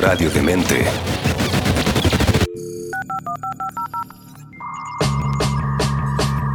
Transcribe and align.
Radio 0.00 0.30
Demente. 0.30 0.86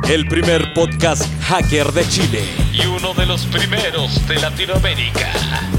El 0.09 0.27
primer 0.27 0.73
podcast 0.73 1.23
hacker 1.43 1.91
de 1.91 2.07
Chile. 2.07 2.43
y 2.73 2.85
uno 2.85 3.13
de 3.13 3.25
los 3.25 3.45
primeros 3.45 4.25
de 4.27 4.35
Latinoamérica. 4.39 5.31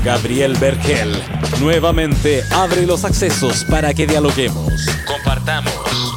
Gabriel 0.05 0.57
Bergel 0.59 1.16
nuevamente 1.61 2.43
abre 2.52 2.87
los 2.87 3.05
accesos 3.05 3.64
para 3.64 3.93
que 3.95 4.07
dialoguemos 4.07 4.73
Compartamos 5.07 5.73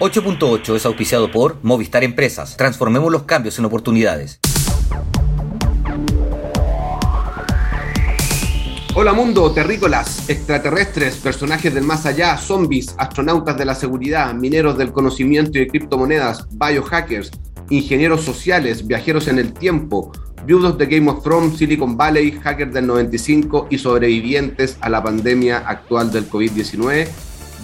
8.8 0.00 0.76
es 0.76 0.86
auspiciado 0.86 1.28
por 1.28 1.58
Movistar 1.64 2.04
Empresas. 2.04 2.56
Transformemos 2.56 3.10
los 3.10 3.24
cambios 3.24 3.58
en 3.58 3.64
oportunidades. 3.64 4.38
Hola 8.94 9.12
mundo, 9.12 9.50
terrícolas, 9.50 10.30
extraterrestres, 10.30 11.16
personajes 11.16 11.74
del 11.74 11.82
más 11.82 12.06
allá, 12.06 12.36
zombies, 12.36 12.94
astronautas 12.96 13.58
de 13.58 13.64
la 13.64 13.74
seguridad, 13.74 14.32
mineros 14.34 14.78
del 14.78 14.92
conocimiento 14.92 15.58
y 15.58 15.62
de 15.62 15.66
criptomonedas, 15.66 16.46
biohackers, 16.52 17.32
ingenieros 17.68 18.22
sociales, 18.22 18.86
viajeros 18.86 19.26
en 19.26 19.40
el 19.40 19.52
tiempo, 19.52 20.12
viudos 20.46 20.78
de 20.78 20.86
Game 20.86 21.10
of 21.10 21.24
Thrones, 21.24 21.58
Silicon 21.58 21.96
Valley, 21.96 22.38
hackers 22.40 22.72
del 22.72 22.86
95 22.86 23.66
y 23.68 23.78
sobrevivientes 23.78 24.78
a 24.80 24.90
la 24.90 25.02
pandemia 25.02 25.58
actual 25.58 26.12
del 26.12 26.30
COVID-19. 26.30 27.08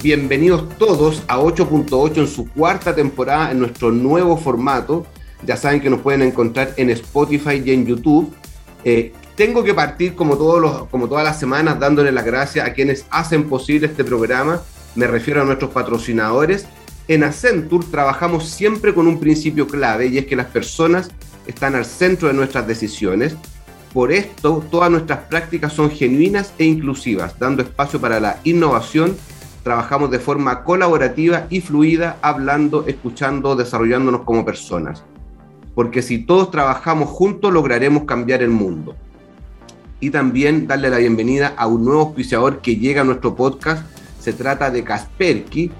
Bienvenidos 0.04 0.68
todos 0.76 1.22
a 1.28 1.38
8.8 1.38 2.18
en 2.18 2.28
su 2.28 2.46
cuarta 2.50 2.94
temporada 2.94 3.50
en 3.50 3.58
nuestro 3.58 3.90
nuevo 3.90 4.36
formato. 4.36 5.06
Ya 5.46 5.56
saben 5.56 5.80
que 5.80 5.88
nos 5.88 6.02
pueden 6.02 6.20
encontrar 6.20 6.74
en 6.76 6.90
Spotify 6.90 7.62
y 7.64 7.70
en 7.70 7.86
YouTube. 7.86 8.30
Eh, 8.84 9.14
tengo 9.34 9.64
que 9.64 9.72
partir 9.72 10.14
como, 10.14 10.36
todos 10.36 10.60
los, 10.60 10.88
como 10.88 11.08
todas 11.08 11.24
las 11.24 11.40
semanas 11.40 11.80
dándole 11.80 12.12
las 12.12 12.26
gracias 12.26 12.68
a 12.68 12.74
quienes 12.74 13.06
hacen 13.08 13.48
posible 13.48 13.86
este 13.86 14.04
programa. 14.04 14.60
Me 14.94 15.06
refiero 15.06 15.40
a 15.40 15.46
nuestros 15.46 15.70
patrocinadores. 15.70 16.66
En 17.08 17.24
Accenture 17.24 17.86
trabajamos 17.90 18.46
siempre 18.46 18.92
con 18.92 19.06
un 19.06 19.18
principio 19.18 19.66
clave 19.66 20.08
y 20.08 20.18
es 20.18 20.26
que 20.26 20.36
las 20.36 20.48
personas 20.48 21.10
están 21.46 21.76
al 21.76 21.86
centro 21.86 22.28
de 22.28 22.34
nuestras 22.34 22.66
decisiones. 22.66 23.36
Por 23.94 24.12
esto, 24.12 24.62
todas 24.70 24.90
nuestras 24.90 25.20
prácticas 25.20 25.72
son 25.72 25.90
genuinas 25.90 26.52
e 26.58 26.66
inclusivas, 26.66 27.38
dando 27.38 27.62
espacio 27.62 27.98
para 27.98 28.20
la 28.20 28.38
innovación. 28.44 29.16
Trabajamos 29.64 30.10
de 30.10 30.18
forma 30.18 30.62
colaborativa 30.62 31.46
y 31.48 31.62
fluida, 31.62 32.18
hablando, 32.20 32.84
escuchando, 32.86 33.56
desarrollándonos 33.56 34.20
como 34.20 34.44
personas. 34.44 35.02
Porque 35.74 36.02
si 36.02 36.18
todos 36.18 36.50
trabajamos 36.50 37.08
juntos, 37.08 37.50
lograremos 37.50 38.04
cambiar 38.04 38.42
el 38.42 38.50
mundo 38.50 38.94
y 40.00 40.10
también 40.10 40.66
darle 40.66 40.90
la 40.90 40.98
bienvenida 40.98 41.54
a 41.56 41.66
un 41.66 41.82
nuevo 41.82 42.02
auspiciador 42.02 42.60
que 42.60 42.76
llega 42.76 43.00
a 43.00 43.04
nuestro 43.04 43.34
podcast. 43.34 43.86
Se 44.20 44.34
trata 44.34 44.70
de 44.70 44.84
Kasperky, 44.84 45.70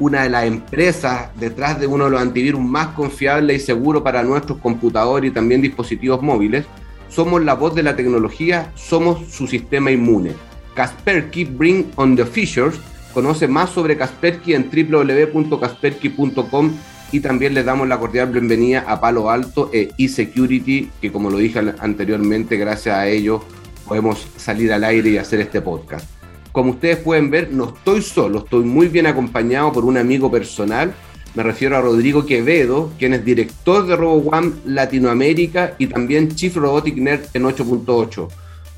una 0.00 0.22
de 0.22 0.30
las 0.30 0.46
empresas 0.46 1.28
detrás 1.38 1.78
de 1.78 1.86
uno 1.86 2.06
de 2.06 2.12
los 2.12 2.22
antivirus 2.22 2.62
más 2.62 2.88
confiables 2.88 3.62
y 3.62 3.66
seguros 3.66 4.02
para 4.02 4.22
nuestros 4.22 4.58
computadores 4.58 5.30
y 5.30 5.34
también 5.34 5.60
dispositivos 5.60 6.22
móviles. 6.22 6.64
Somos 7.10 7.44
la 7.44 7.52
voz 7.52 7.74
de 7.74 7.82
la 7.82 7.94
tecnología, 7.94 8.72
somos 8.74 9.28
su 9.28 9.46
sistema 9.46 9.90
inmune. 9.90 10.32
Kasperky 10.74 11.44
Bring 11.44 11.92
on 11.96 12.16
the 12.16 12.24
Features. 12.24 12.80
Conoce 13.14 13.46
más 13.46 13.70
sobre 13.70 13.96
Kasperky 13.96 14.54
en 14.54 14.68
www.kasperky.com 14.68 16.72
y 17.12 17.20
también 17.20 17.54
le 17.54 17.62
damos 17.62 17.86
la 17.86 17.96
cordial 17.96 18.32
bienvenida 18.32 18.84
a 18.88 19.00
Palo 19.00 19.30
Alto 19.30 19.70
e 19.72 19.92
eSecurity, 19.96 20.90
que 21.00 21.12
como 21.12 21.30
lo 21.30 21.38
dije 21.38 21.60
anteriormente, 21.78 22.56
gracias 22.56 22.96
a 22.96 23.06
ellos 23.06 23.42
podemos 23.86 24.26
salir 24.36 24.72
al 24.72 24.82
aire 24.82 25.10
y 25.10 25.18
hacer 25.18 25.40
este 25.40 25.60
podcast. 25.60 26.10
Como 26.50 26.72
ustedes 26.72 26.96
pueden 26.96 27.30
ver, 27.30 27.52
no 27.52 27.72
estoy 27.76 28.02
solo, 28.02 28.40
estoy 28.40 28.64
muy 28.64 28.88
bien 28.88 29.06
acompañado 29.06 29.72
por 29.72 29.84
un 29.84 29.96
amigo 29.96 30.28
personal. 30.28 30.92
Me 31.36 31.44
refiero 31.44 31.76
a 31.76 31.80
Rodrigo 31.80 32.26
Quevedo, 32.26 32.90
quien 32.98 33.14
es 33.14 33.24
director 33.24 33.86
de 33.86 33.94
RoboOne 33.94 34.54
Latinoamérica 34.64 35.76
y 35.78 35.86
también 35.86 36.34
Chief 36.34 36.56
Robotic 36.56 36.96
Nerd 36.96 37.26
en 37.34 37.44
8.8. 37.44 38.26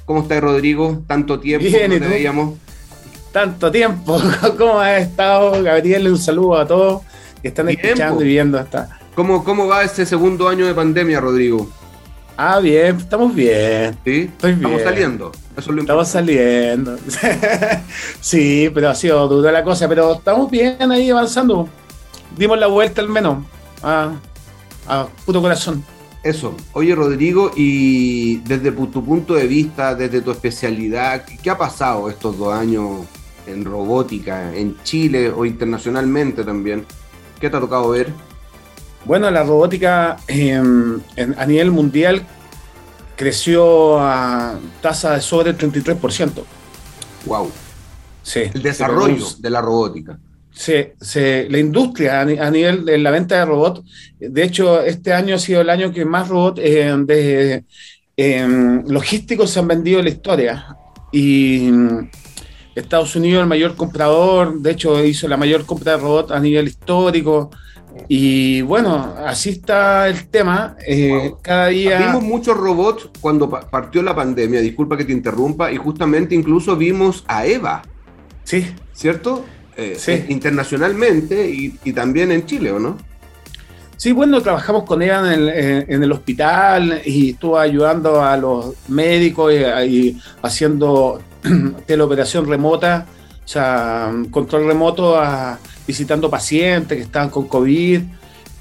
¿Cómo 0.05 0.21
estás, 0.21 0.43
Rodrigo? 0.43 1.03
Tanto 1.07 1.41
tiempo 1.41 1.67
no 1.71 1.95
¿y 1.95 2.01
te 2.01 2.07
veíamos. 2.07 2.59
Tanto 3.37 3.71
tiempo. 3.71 4.19
¿Cómo 4.57 4.81
has 4.81 5.03
estado, 5.03 5.63
Gabriel? 5.63 6.09
Un 6.09 6.17
saludo 6.17 6.57
a 6.57 6.67
todos 6.67 7.03
que 7.43 7.49
están 7.49 7.67
Bien, 7.67 7.81
escuchando 7.83 8.25
y 8.25 8.29
viendo 8.29 8.59
hasta. 8.59 8.99
¿Cómo, 9.15 9.45
¿Cómo 9.45 9.67
va 9.67 9.83
ese 9.83 10.07
segundo 10.07 10.49
año 10.49 10.67
de 10.67 10.73
pandemia, 10.73 11.21
Rodrigo? 11.21 11.69
Ah, 12.35 12.61
bien, 12.61 12.97
estamos 12.97 13.35
bien. 13.35 13.95
¿Sí? 14.07 14.31
Estoy 14.33 14.53
Estamos 14.53 14.81
saliendo. 14.81 15.33
Eso 15.55 15.69
es 15.71 15.77
lo 15.77 15.83
Estamos 15.83 16.09
saliendo. 16.09 16.97
sí, 18.23 18.71
pero 18.73 18.89
ha 18.89 18.95
sido 18.95 19.29
dura 19.29 19.53
la 19.53 19.63
cosa, 19.63 19.87
pero 19.87 20.15
estamos 20.15 20.51
bien 20.51 20.91
ahí 20.91 21.11
avanzando. 21.11 21.69
Dimos 22.39 22.59
la 22.59 22.69
vuelta 22.69 23.03
al 23.03 23.11
menos 23.11 23.45
a, 23.83 24.13
a 24.89 25.09
puto 25.27 25.43
corazón. 25.43 25.85
Eso. 26.23 26.57
Oye, 26.73 26.95
Rodrigo, 26.95 27.51
y 27.55 28.37
desde 28.37 28.73
tu 28.73 29.05
punto 29.05 29.35
de 29.35 29.47
vista, 29.47 29.95
desde 29.95 30.23
tu 30.23 30.31
especialidad, 30.31 31.27
¿qué 31.43 31.51
ha 31.51 31.59
pasado 31.59 32.09
estos 32.09 32.39
dos 32.39 32.55
años 32.55 33.07
en 33.47 33.65
robótica, 33.65 34.55
en 34.55 34.77
Chile 34.83 35.31
o 35.31 35.45
internacionalmente 35.45 36.45
también? 36.45 36.85
¿Qué 37.41 37.49
te 37.51 37.57
ha 37.57 37.61
tocado 37.61 37.91
ver? 37.91 38.09
Bueno, 39.05 39.31
la 39.31 39.45
robótica 39.45 40.17
eh, 40.27 40.53
en- 41.17 41.35
a 41.39 41.47
nivel 41.47 41.71
mundial 41.71 42.23
creció 43.17 43.99
a 44.01 44.59
tasa 44.83 45.15
de 45.15 45.21
sobre 45.21 45.51
el 45.51 45.57
33%. 45.59 46.45
Wow. 47.27 47.51
Sí. 48.23 48.41
El 48.53 48.63
desarrollo 48.63 49.25
de 49.39 49.51
la 49.51 49.61
robótica. 49.63 50.19
se, 50.53 50.95
se- 51.01 51.47
la 51.51 51.59
industria 51.59 52.21
a, 52.21 52.25
ni- 52.25 52.39
a 52.39 52.51
nivel 52.51 52.85
de 52.85 52.99
la 52.99 53.11
venta 53.11 53.37
de 53.39 53.45
robots, 53.45 53.83
de 54.19 54.43
hecho, 54.43 54.81
este 54.83 55.13
año 55.13 55.35
ha 55.35 55.39
sido 55.39 55.61
el 55.61 55.71
año 55.71 55.93
que 55.93 56.05
más 56.05 56.29
robots 56.29 56.61
eh, 56.65 56.95
de, 57.05 57.65
eh, 58.17 58.83
logísticos 58.89 59.51
se 59.51 59.59
han 59.61 59.69
vendido 59.69 59.99
en 59.99 60.07
la 60.07 60.11
historia. 60.11 60.77
Y 61.13 61.71
Estados 62.77 63.17
Unidos, 63.17 63.43
el 63.43 63.49
mayor 63.49 63.75
comprador, 63.75 64.59
de 64.61 64.71
hecho, 64.73 65.03
hizo 65.05 65.27
la 65.29 65.37
mayor 65.37 65.65
compra 65.67 65.93
de 65.93 65.99
robots 66.03 66.31
a 66.33 66.39
nivel 66.41 66.67
histórico. 66.69 67.51
Y 68.09 68.61
bueno, 68.63 69.15
así 69.27 69.49
está 69.51 70.07
el 70.09 70.29
tema. 70.29 70.77
Eh, 70.87 71.09
Wow. 71.31 71.39
Cada 71.43 71.67
día. 71.69 71.99
Vimos 71.99 72.23
muchos 72.23 72.55
robots 72.57 73.09
cuando 73.21 73.49
pa- 73.49 73.63
partió 73.71 74.03
la 74.03 74.15
pandemia, 74.15 74.61
disculpa 74.61 74.97
que 74.99 75.05
te 75.07 75.13
interrumpa, 75.13 75.73
y 75.73 75.77
justamente 75.79 76.35
incluso 76.35 76.77
vimos 76.77 77.25
a 77.27 77.47
Eva, 77.47 77.83
Sí, 78.45 78.67
¿cierto? 78.93 79.45
Eh, 79.77 79.95
Sí. 79.99 80.13
eh, 80.13 80.27
internacionalmente 80.29 81.51
y, 81.51 81.79
y 81.85 81.93
también 81.93 82.31
en 82.33 82.45
Chile, 82.47 82.71
¿o 82.73 82.79
no? 82.79 82.97
Sí, 83.97 84.13
bueno, 84.13 84.43
trabajamos 84.43 84.85
con 84.85 85.01
ella 85.03 85.21
en 85.21 85.41
el, 85.41 85.49
en- 85.49 85.85
en 85.93 86.03
el 86.03 86.13
hospital 86.13 87.01
y 87.05 87.31
estuvo 87.31 87.59
ayudando 87.59 88.23
a 88.23 88.37
los 88.37 88.75
médicos 88.89 89.53
y, 89.55 89.57
y 89.91 90.21
haciendo 90.43 91.21
teleoperación 91.87 92.47
remota, 92.49 93.07
o 93.45 93.49
sea, 93.49 94.13
control 94.31 94.67
remoto, 94.67 95.17
a- 95.19 95.59
visitando 95.87 96.29
pacientes 96.31 96.97
que 96.99 97.05
estaban 97.05 97.31
con 97.31 97.47
COVID. 97.47 98.03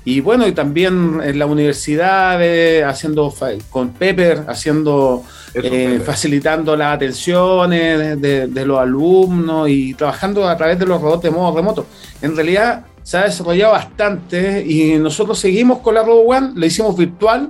Y 0.08 0.20
bueno, 0.20 0.48
y 0.48 0.52
también 0.52 1.20
en 1.24 1.40
la 1.40 1.48
universidad, 1.48 2.38
eh, 2.40 2.84
haciendo 2.84 3.34
con 3.72 3.90
Pepper, 3.90 4.44
haciendo, 4.48 5.24
eh, 5.56 6.00
facilitando 6.06 6.76
las 6.76 6.96
atenciones 6.96 8.22
de, 8.22 8.46
de 8.46 8.66
los 8.68 8.78
alumnos 8.78 9.68
y 9.68 9.96
trabajando 9.96 10.48
a 10.48 10.56
través 10.56 10.78
de 10.78 10.86
los 10.86 11.02
robots 11.02 11.24
de 11.24 11.32
modo 11.32 11.56
remoto. 11.56 11.88
En 12.22 12.36
realidad 12.36 12.86
se 13.02 13.18
ha 13.18 13.24
desarrollado 13.24 13.72
bastante 13.74 14.64
y 14.64 14.96
nosotros 15.00 15.40
seguimos 15.40 15.80
con 15.80 15.96
la 15.96 16.04
RoboOne, 16.04 16.52
la 16.56 16.68
hicimos 16.68 16.96
virtual. 16.96 17.50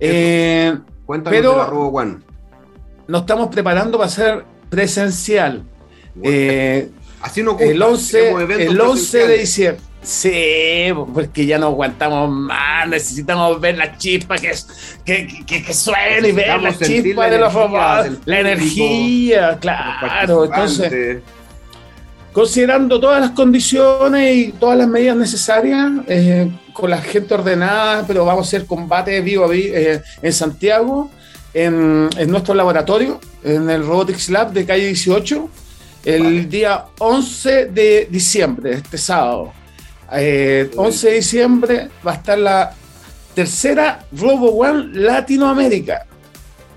Eh, 0.00 0.76
Cuéntanos 1.04 1.38
pero- 1.38 1.52
de 1.52 1.56
la 1.58 1.66
Robo 1.66 1.88
One. 1.98 2.16
Nos 3.08 3.22
estamos 3.22 3.48
preparando 3.48 3.98
para 3.98 4.10
ser 4.10 4.44
presencial. 4.68 5.62
Eh, 6.22 6.90
Así 7.20 7.42
no 7.42 7.58
el 7.58 7.80
11, 7.82 8.18
queremos 8.18 8.42
eventos 8.42 8.74
el 8.74 8.80
11 8.80 9.26
de 9.26 9.38
diciembre. 9.38 9.82
Sí, 10.02 10.92
porque 11.12 11.46
ya 11.46 11.58
no 11.58 11.66
aguantamos 11.66 12.30
más, 12.30 12.88
necesitamos 12.88 13.60
ver 13.60 13.76
la 13.76 13.96
chispa 13.98 14.36
que, 14.36 14.50
es- 14.50 14.98
que, 15.04 15.26
que, 15.44 15.64
que 15.64 15.74
suena 15.74 16.28
y 16.28 16.30
ver 16.30 16.60
la 16.62 16.78
chispa 16.78 17.26
la 17.26 17.30
de 17.32 17.38
los 17.38 18.04
del 18.04 18.18
la 18.24 18.40
energía, 18.40 19.58
claro. 19.60 20.44
Entonces, 20.44 21.22
considerando 22.32 23.00
todas 23.00 23.20
las 23.20 23.30
condiciones 23.30 24.36
y 24.36 24.52
todas 24.52 24.78
las 24.78 24.86
medidas 24.88 25.16
necesarias, 25.16 25.90
eh, 26.06 26.50
con 26.72 26.90
la 26.90 26.98
gente 26.98 27.34
ordenada, 27.34 28.04
pero 28.06 28.24
vamos 28.24 28.46
a 28.46 28.48
hacer 28.48 28.66
combate 28.66 29.20
vivo 29.22 29.50
eh, 29.52 30.02
en 30.22 30.32
Santiago, 30.32 31.10
en, 31.56 32.10
en 32.18 32.30
nuestro 32.30 32.54
laboratorio, 32.54 33.18
en 33.42 33.70
el 33.70 33.84
Robotics 33.86 34.28
Lab 34.28 34.52
de 34.52 34.66
calle 34.66 34.88
18. 34.88 35.48
el 36.04 36.22
Vale. 36.22 36.44
día 36.44 36.84
11 36.98 37.66
de 37.66 38.08
diciembre, 38.10 38.72
este 38.74 38.98
sábado. 38.98 39.52
Eh, 40.12 40.70
11 40.76 41.08
de 41.08 41.14
diciembre 41.14 41.88
va 42.06 42.12
a 42.12 42.14
estar 42.16 42.38
la 42.38 42.74
tercera 43.34 44.04
Robo 44.12 44.50
One 44.50 44.98
Latinoamérica 45.00 46.06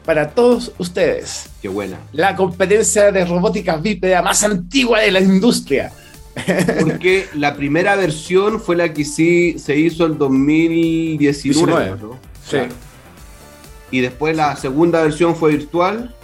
para 0.05 0.29
todos 0.29 0.71
ustedes. 0.77 1.49
Qué 1.61 1.67
buena. 1.67 1.97
La 2.13 2.35
competencia 2.37 3.11
de 3.11 3.25
robótica 3.25 3.75
bípeda 3.75 4.21
más 4.21 4.43
antigua 4.43 5.01
de 5.01 5.11
la 5.11 5.19
industria. 5.19 5.91
Porque 6.79 7.27
la 7.35 7.53
primera 7.53 7.97
versión 7.97 8.61
fue 8.61 8.77
la 8.77 8.93
que 8.93 9.03
sí 9.03 9.59
se 9.59 9.75
hizo 9.77 10.05
en 10.05 10.17
2019. 10.17 11.83
19. 11.83 12.01
¿no? 12.01 12.13
Sí, 12.43 12.51
Claro. 12.51 12.88
Y 13.91 14.01
después 14.01 14.35
la 14.35 14.55
segunda 14.55 15.01
versión 15.01 15.35
fue 15.35 15.51
virtual 15.51 16.15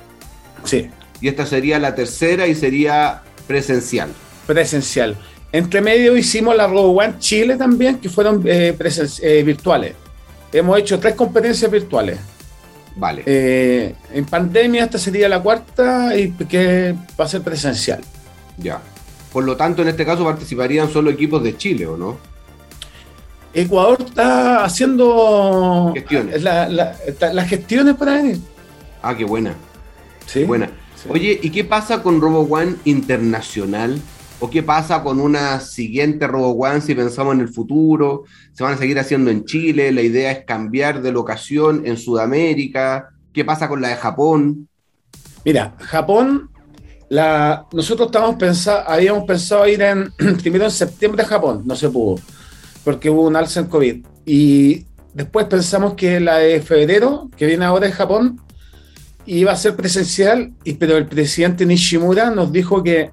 sí, 0.63 0.89
y 1.21 1.27
esta 1.27 1.45
sería 1.45 1.79
la 1.79 1.95
tercera 1.95 2.47
y 2.47 2.55
sería 2.55 3.23
presencial. 3.47 4.09
presencial. 4.45 5.15
Entre 5.51 5.81
medio 5.81 6.17
hicimos 6.17 6.55
la 6.55 6.67
Robo 6.67 6.91
One 6.91 7.15
Chile 7.19 7.55
también, 7.55 7.99
que 7.99 8.09
fueron 8.09 8.43
eh, 8.45 8.77
eh, 9.21 9.43
virtuales. 9.43 9.93
Hemos 10.51 10.79
hecho 10.79 10.99
tres 10.99 11.15
competencias 11.15 11.71
virtuales. 11.71 12.19
Vale. 12.97 13.23
Eh, 13.25 13.95
en 14.13 14.25
pandemia 14.25 14.85
esta 14.85 14.97
sería 14.97 15.27
la 15.27 15.41
cuarta 15.41 16.15
y 16.17 16.31
que 16.31 16.95
va 17.19 17.25
a 17.25 17.27
ser 17.27 17.41
presencial. 17.41 18.01
Ya. 18.57 18.81
Por 19.31 19.43
lo 19.43 19.57
tanto, 19.57 19.81
en 19.81 19.89
este 19.89 20.05
caso 20.05 20.23
participarían 20.23 20.89
solo 20.89 21.09
equipos 21.09 21.43
de 21.43 21.57
Chile, 21.57 21.87
¿o 21.87 21.97
no? 21.97 22.17
Ecuador 23.55 23.97
está 24.05 24.63
haciendo 24.65 25.91
Gestiones. 25.95 26.43
la- 26.43 26.67
las 26.69 27.47
gestiones 27.49 27.95
para 27.95 28.13
venir. 28.15 28.39
Ah, 29.01 29.15
qué 29.15 29.23
buena. 29.25 29.53
Sí. 30.25 30.43
Buena. 30.43 30.69
Sí. 30.95 31.07
Oye, 31.09 31.39
¿y 31.41 31.49
qué 31.49 31.63
pasa 31.63 32.03
con 32.03 32.19
Robo 32.19 32.41
One 32.41 32.75
internacional? 32.85 33.99
¿O 34.41 34.49
qué 34.49 34.61
pasa 34.61 35.01
con 35.01 35.21
una 35.21 35.59
siguiente 35.61 36.27
Robo 36.27 36.51
One 36.51 36.81
si 36.81 36.93
pensamos 36.93 37.33
en 37.35 37.41
el 37.41 37.49
futuro? 37.49 38.23
¿Se 38.53 38.63
van 38.63 38.73
a 38.73 38.77
seguir 38.77 38.99
haciendo 38.99 39.31
en 39.31 39.45
Chile? 39.45 39.91
¿La 39.93 40.01
idea 40.01 40.31
es 40.31 40.43
cambiar 40.45 41.01
de 41.01 41.11
locación 41.11 41.83
en 41.85 41.97
Sudamérica? 41.97 43.09
¿Qué 43.31 43.45
pasa 43.45 43.67
con 43.69 43.81
la 43.81 43.89
de 43.89 43.95
Japón? 43.95 44.67
Mira, 45.45 45.75
Japón, 45.79 46.49
la, 47.09 47.65
nosotros 47.71 48.07
estamos 48.07 48.35
pensa- 48.35 48.83
habíamos 48.85 49.23
pensado 49.25 49.67
ir 49.67 49.81
en 49.81 50.11
primero 50.41 50.65
en 50.65 50.71
septiembre 50.71 51.23
a 51.23 51.27
Japón, 51.27 51.61
no 51.65 51.75
se 51.75 51.89
pudo, 51.89 52.19
porque 52.85 53.09
hubo 53.09 53.23
un 53.23 53.35
alza 53.35 53.59
en 53.59 53.65
COVID. 53.65 54.05
Y 54.25 54.85
después 55.13 55.47
pensamos 55.47 55.95
que 55.95 56.19
la 56.21 56.37
de 56.37 56.61
febrero, 56.61 57.29
que 57.35 57.45
viene 57.45 57.65
ahora 57.65 57.87
de 57.87 57.93
Japón, 57.93 58.39
iba 59.25 59.51
a 59.51 59.57
ser 59.57 59.75
presencial, 59.75 60.53
y, 60.63 60.73
pero 60.75 60.95
el 60.95 61.07
presidente 61.07 61.65
Nishimura 61.65 62.29
nos 62.29 62.51
dijo 62.53 62.81
que, 62.83 63.09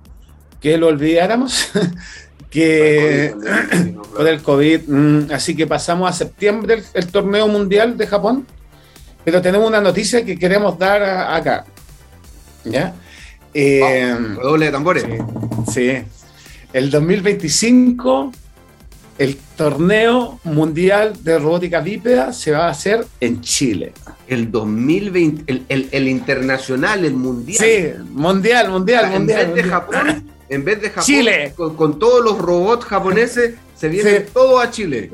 que 0.61 0.77
lo 0.79 0.87
olvidáramos, 0.89 1.71
que 2.51 3.35
por 4.17 4.29
el 4.29 4.43
COVID. 4.43 4.81
mm, 4.89 5.33
así 5.33 5.57
que 5.57 5.67
pasamos 5.67 6.09
a 6.09 6.13
septiembre 6.13 6.75
el, 6.75 6.85
el 6.95 7.07
torneo 7.07 7.49
mundial 7.49 7.97
de 7.97 8.07
Japón, 8.07 8.47
pero 9.25 9.41
tenemos 9.41 9.67
una 9.67 9.81
noticia 9.81 10.25
que 10.25 10.39
queremos 10.39 10.79
dar 10.79 11.03
a- 11.03 11.35
acá. 11.37 11.65
¿Ya? 12.65 12.95
Eh, 13.55 14.15
Doble 14.43 14.67
de 14.67 14.73
tambores. 14.73 15.05
sí, 15.05 15.73
sí. 15.73 16.03
El 16.73 16.91
2025, 16.91 18.33
el 19.19 19.37
torneo 19.57 20.41
mundial 20.45 21.13
de 21.23 21.39
robótica 21.39 21.81
bípeda 21.81 22.33
se 22.33 22.51
va 22.53 22.67
a 22.67 22.71
hacer 22.71 23.05
en 23.21 23.41
Chile. 23.41 23.93
El 24.27 24.51
2020, 24.51 25.45
el, 25.53 25.65
el- 25.69 25.89
el 25.93 26.09
internacional, 26.09 27.05
el 27.05 27.15
mundial. 27.15 27.59
Sí, 27.59 28.03
mundial, 28.11 28.71
mundial, 28.71 29.05
en 29.07 29.13
mundial. 29.13 29.47
vez 29.53 29.55
de. 29.55 29.63
Japón, 29.71 30.31
en 30.49 30.65
vez 30.65 30.81
de 30.81 30.89
Japón, 30.89 31.05
Chile. 31.05 31.53
Con, 31.57 31.77
con 31.77 31.99
todos 31.99 32.25
los 32.25 32.39
robots 32.39 32.85
japoneses, 32.87 33.55
se 33.77 33.89
viene 33.89 34.21
Sí. 34.21 34.25
todo 34.33 34.59
a 34.61 34.71
Chile. 34.71 35.11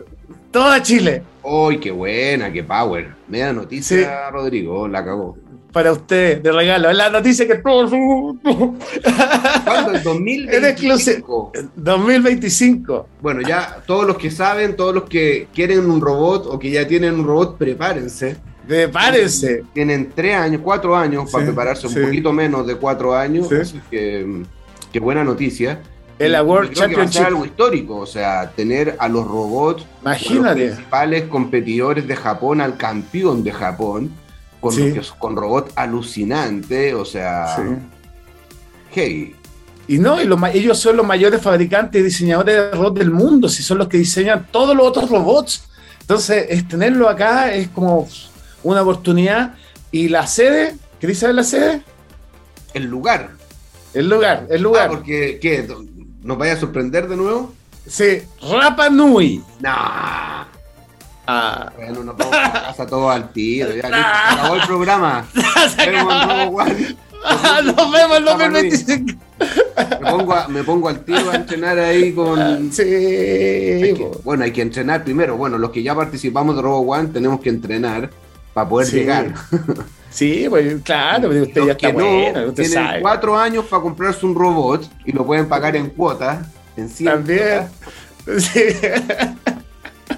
Todo 0.50 0.78
Chile. 0.80 1.22
¡Ay, 1.44 1.78
qué 1.78 1.90
buena, 1.90 2.52
qué 2.52 2.62
power! 2.62 3.08
Media 3.28 3.52
noticia, 3.52 4.30
Rodrigo, 4.30 4.86
la 4.88 5.04
cagó. 5.04 5.36
Para 5.72 5.92
usted, 5.92 6.40
de 6.40 6.50
regalo. 6.50 6.90
La 6.92 7.10
noticia 7.10 7.46
que. 7.46 7.60
¿Cuándo? 7.60 7.94
El 9.64 10.54
En 10.54 10.64
exclusiva. 10.64 11.18
2025. 11.18 11.52
2025. 11.76 13.08
Bueno, 13.20 13.40
ya 13.46 13.82
todos 13.86 14.06
los 14.06 14.16
que 14.16 14.30
saben, 14.30 14.76
todos 14.76 14.94
los 14.94 15.04
que 15.04 15.48
quieren 15.54 15.90
un 15.90 16.00
robot 16.00 16.46
o 16.46 16.58
que 16.58 16.70
ya 16.70 16.86
tienen 16.86 17.14
un 17.20 17.26
robot, 17.26 17.58
prepárense. 17.58 18.36
Prepárense. 18.66 19.64
Tienen 19.72 20.10
tres 20.14 20.36
años, 20.36 20.60
cuatro 20.64 20.96
años 20.96 21.30
para 21.30 21.44
Sí, 21.44 21.48
prepararse, 21.50 21.86
un 21.86 21.94
poquito 22.06 22.32
menos 22.32 22.66
de 22.66 22.74
cuatro 22.76 23.14
años. 23.14 23.48
Sí. 23.48 23.54
Así 23.56 23.80
que, 23.90 24.24
mm, 24.24 24.42
qué 24.92 25.00
buena 25.00 25.24
noticia. 25.24 25.80
El 26.18 26.34
World 26.42 26.72
creo 26.74 26.88
que 26.88 26.96
va 26.96 27.02
a 27.02 27.06
ser 27.06 27.12
Championship. 27.22 27.26
algo 27.26 27.44
histórico, 27.46 27.96
o 27.98 28.06
sea, 28.06 28.50
tener 28.50 28.96
a 28.98 29.08
los 29.08 29.24
robots, 29.26 29.82
a 30.04 30.10
los 30.10 30.22
Imagínate. 30.26 30.66
principales 30.66 31.24
competidores 31.24 32.08
de 32.08 32.16
Japón, 32.16 32.60
al 32.60 32.76
campeón 32.76 33.44
de 33.44 33.52
Japón, 33.52 34.10
con, 34.60 34.72
Sí. 34.72 34.92
que- 34.92 35.02
con 35.18 35.36
robots 35.36 35.72
alucinantes, 35.76 36.94
o 36.94 37.04
sea, 37.04 37.56
Sí. 37.56 37.62
hey, 38.94 39.34
Y 39.90 39.98
no, 39.98 40.20
y 40.20 40.24
los 40.26 40.38
ellos 40.52 40.78
son 40.78 40.98
los 40.98 41.06
mayores 41.06 41.40
fabricantes 41.40 41.98
y 41.98 42.04
diseñadores 42.04 42.54
de 42.54 42.70
robots 42.72 42.98
del 42.98 43.10
mundo, 43.10 43.48
si 43.48 43.62
son 43.62 43.78
los 43.78 43.88
que 43.88 43.96
diseñan 43.96 44.46
todos 44.50 44.76
los 44.76 44.86
otros 44.86 45.08
robots. 45.08 45.64
Entonces, 46.02 46.44
es 46.50 46.68
tenerlo 46.68 47.08
acá 47.08 47.54
es 47.54 47.68
como 47.68 48.06
una 48.62 48.82
oportunidad. 48.82 49.54
Y 49.90 50.08
la 50.08 50.26
sede, 50.26 50.76
¿queréis 51.00 51.20
saber 51.20 51.36
la 51.36 51.44
sede? 51.44 51.82
el 52.74 52.84
lugar. 52.84 53.30
El 53.94 54.10
lugar, 54.10 54.46
el 54.50 54.58
Ah, 54.60 54.62
lugar. 54.62 54.88
porque, 54.90 55.38
¿qué? 55.40 55.66
¿Nos 56.22 56.36
vaya 56.36 56.52
a 56.52 56.56
sorprender 56.56 57.08
de 57.08 57.16
nuevo? 57.16 57.54
Sí, 57.86 58.20
Rapa 58.42 58.90
Nui. 58.90 59.42
Nah. 59.60 60.27
Ah, 61.30 61.70
Bueno, 61.76 62.02
nos 62.04 62.16
vamos 62.16 62.34
a 62.34 62.52
casa 62.52 62.86
todos 62.86 63.14
al 63.14 63.30
tiro. 63.32 63.68
Ya, 63.74 63.82
se 63.82 63.86
acabó 63.88 64.54
el 64.54 64.62
programa. 64.66 65.26
Robo 65.92 66.56
One. 66.56 66.96
Nos 67.64 67.92
vemos 67.92 68.16
en 68.16 68.26
Rapa 68.26 68.48
Nui. 68.48 68.70
2025. 68.70 69.18
Me 70.00 70.10
pongo, 70.10 70.32
a- 70.34 70.48
me 70.48 70.62
pongo 70.64 70.88
al 70.88 71.04
tiro 71.04 71.30
a 71.30 71.34
entrenar 71.36 71.78
ahí 71.78 72.12
con. 72.14 72.72
Sí, 72.72 72.82
Hay 72.82 73.94
que- 73.94 74.04
po. 74.10 74.20
bueno, 74.24 74.44
hay 74.44 74.52
que 74.52 74.62
entrenar 74.62 75.04
primero. 75.04 75.36
Bueno, 75.36 75.58
los 75.58 75.70
que 75.70 75.82
ya 75.82 75.94
participamos 75.94 76.56
de 76.56 76.62
Robo 76.62 76.80
One 76.94 77.08
tenemos 77.08 77.40
que 77.40 77.50
entrenar 77.50 78.08
para 78.54 78.66
poder 78.68 78.86
Sí. 78.88 78.96
llegar. 78.96 79.34
sí, 80.10 80.46
pues 80.48 80.76
claro, 80.82 81.28
pero 81.28 81.42
usted 81.42 81.56
Los 81.56 81.66
ya 81.66 81.72
está 81.72 81.88
no 81.88 81.94
bueno, 81.94 82.40
usted 82.48 82.54
tienen 82.64 82.72
sabe. 82.86 83.00
cuatro 83.02 83.36
años 83.36 83.66
para 83.66 83.82
comprarse 83.82 84.24
un 84.24 84.34
robot 84.34 84.88
y 85.04 85.12
lo 85.12 85.26
pueden 85.26 85.46
pagar 85.46 85.76
en 85.76 85.90
cuotas. 85.90 86.46
En 86.76 86.88
También. 87.04 87.66
cuotas. 88.24 88.44
Sí, 88.44 88.60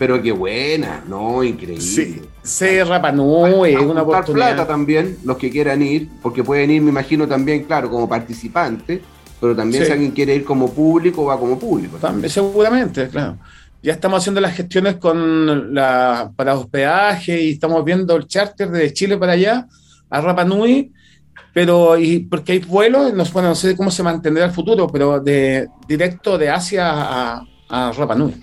Pero 0.00 0.20
qué 0.22 0.32
buena, 0.32 1.04
no, 1.06 1.44
increíble. 1.44 1.82
sí, 1.82 2.22
sí, 2.42 2.82
Rapa 2.82 3.12
Nui, 3.12 3.74
A 3.74 3.80
es 3.80 3.84
una 3.84 4.00
oportunidad. 4.00 4.54
plata 4.54 4.66
también, 4.66 5.18
los 5.24 5.36
que 5.36 5.50
quieran 5.50 5.82
ir, 5.82 6.08
porque 6.22 6.42
pueden 6.42 6.70
ir, 6.70 6.80
me 6.80 6.88
imagino, 6.88 7.28
también, 7.28 7.64
claro, 7.64 7.90
como 7.90 8.08
participante, 8.08 9.02
pero 9.38 9.54
también 9.54 9.82
Sí. 9.82 9.86
si 9.88 9.92
alguien 9.92 10.12
quiere 10.12 10.34
ir 10.34 10.42
como 10.44 10.72
público, 10.72 11.26
va 11.26 11.38
como 11.38 11.58
público. 11.58 11.98
También, 11.98 12.30
seguramente, 12.30 13.08
claro. 13.08 13.36
Ya 13.82 13.92
estamos 13.92 14.20
haciendo 14.22 14.40
las 14.40 14.54
gestiones 14.56 14.96
con 14.96 15.74
la, 15.74 16.32
para 16.34 16.54
hospedaje 16.54 17.38
y 17.42 17.50
estamos 17.52 17.84
viendo 17.84 18.16
el 18.16 18.26
charter 18.26 18.70
de 18.70 18.92
Chile 18.94 19.18
para 19.18 19.32
allá, 19.32 19.66
a 20.08 20.20
Rapa 20.22 20.44
Nui, 20.44 20.92
pero 21.52 21.98
y 21.98 22.20
porque 22.20 22.52
hay 22.52 22.58
vuelos, 22.60 23.12
no, 23.12 23.24
bueno, 23.34 23.50
no 23.50 23.54
sé 23.54 23.76
cómo 23.76 23.90
se 23.90 24.02
mantendrá 24.02 24.46
el 24.46 24.50
futuro, 24.52 24.86
pero 24.86 25.20
de 25.20 25.68
directo 25.86 26.38
de 26.38 26.48
Asia 26.48 26.90
a, 26.90 27.42
a 27.68 27.92
Rapa 27.92 28.14
Nui. 28.14 28.34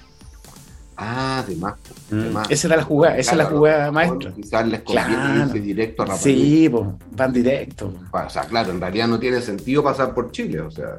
Ah, 0.99 1.43
de 1.47 1.55
más. 1.57 1.75
de 2.09 2.29
más. 2.31 2.49
Esa 2.49 2.67
era 2.67 2.77
la 2.77 2.83
jugada, 2.83 3.17
esa 3.17 3.31
es 3.31 3.37
la 3.37 3.45
jugada 3.45 3.91
maestra. 3.91 4.33
Quizás 4.33 4.67
les 4.67 4.81
conviene 4.81 5.13
Claro. 5.15 5.45
irse 5.45 5.59
directo 5.59 6.01
a 6.01 6.05
Rapa 6.07 6.19
Sí, 6.19 6.69
pues, 6.71 6.83
van 7.11 7.33
directo. 7.33 7.93
O 8.11 8.29
sea, 8.29 8.43
claro, 8.45 8.71
en 8.71 8.81
realidad 8.81 9.07
no 9.07 9.19
tiene 9.19 9.39
sentido 9.41 9.83
pasar 9.83 10.13
por 10.15 10.31
Chile, 10.31 10.59
o 10.61 10.71
sea. 10.71 10.97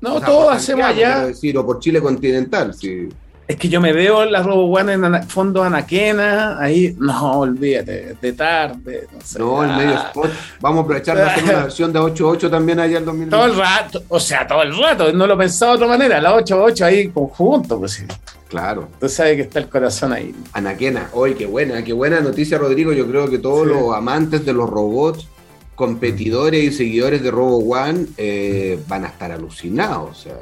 No, 0.00 0.14
o 0.14 0.18
sea, 0.18 0.26
todos 0.26 0.54
hacemos 0.54 0.84
allá. 0.86 1.26
decir, 1.26 1.56
o 1.58 1.66
por 1.66 1.80
Chile 1.80 2.00
continental, 2.00 2.74
sí. 2.74 3.08
Es 3.46 3.56
que 3.56 3.68
yo 3.68 3.78
me 3.78 3.92
veo 3.92 4.22
en 4.22 4.32
la 4.32 4.42
Robo 4.42 4.72
One 4.72 4.94
en 4.94 5.04
Ana- 5.04 5.22
fondo 5.22 5.62
Anaquena, 5.62 6.58
ahí, 6.58 6.96
no, 6.98 7.40
olvídate, 7.40 8.16
de 8.20 8.32
tarde, 8.32 9.06
no 9.12 9.20
sé. 9.20 9.38
No, 9.38 9.62
el 9.62 9.70
ah, 9.70 9.76
medio 9.76 9.94
spot. 9.94 10.30
Vamos 10.60 10.78
a 10.78 10.82
aprovechar 10.84 11.16
de 11.18 11.22
hacer 11.24 11.44
una 11.44 11.52
versión 11.64 11.92
de 11.92 11.98
8.8 12.00 12.50
también 12.50 12.80
allá 12.80 12.96
el 12.98 13.04
2020. 13.04 13.36
Todo 13.36 13.44
el 13.44 13.56
rato, 13.58 14.02
o 14.08 14.18
sea, 14.18 14.46
todo 14.46 14.62
el 14.62 14.74
rato, 14.74 15.12
no 15.12 15.26
lo 15.26 15.36
pensaba 15.36 15.72
de 15.72 15.76
otra 15.76 15.88
manera, 15.88 16.20
la 16.22 16.34
8-8 16.38 16.80
ahí 16.86 17.08
conjunto, 17.08 17.78
pues 17.78 17.92
sí. 17.92 18.04
Claro. 18.48 18.88
Tú 18.98 19.08
sabes 19.10 19.36
que 19.36 19.42
está 19.42 19.58
el 19.58 19.68
corazón 19.68 20.12
ahí. 20.14 20.34
Anaquena, 20.54 21.08
hoy 21.12 21.34
qué 21.34 21.44
buena, 21.44 21.82
qué 21.84 21.92
buena 21.92 22.20
noticia, 22.20 22.56
Rodrigo. 22.56 22.92
Yo 22.92 23.06
creo 23.06 23.28
que 23.28 23.38
todos 23.38 23.66
Sí. 23.66 23.74
los 23.74 23.94
amantes 23.94 24.46
de 24.46 24.52
los 24.54 24.70
robots, 24.70 25.26
competidores 25.74 26.62
y 26.64 26.72
seguidores 26.72 27.22
de 27.22 27.30
Robo 27.30 27.58
One 27.58 28.06
eh, 28.16 28.78
van 28.88 29.04
a 29.04 29.08
estar 29.08 29.32
alucinados. 29.32 30.10
O 30.10 30.14
sea, 30.14 30.36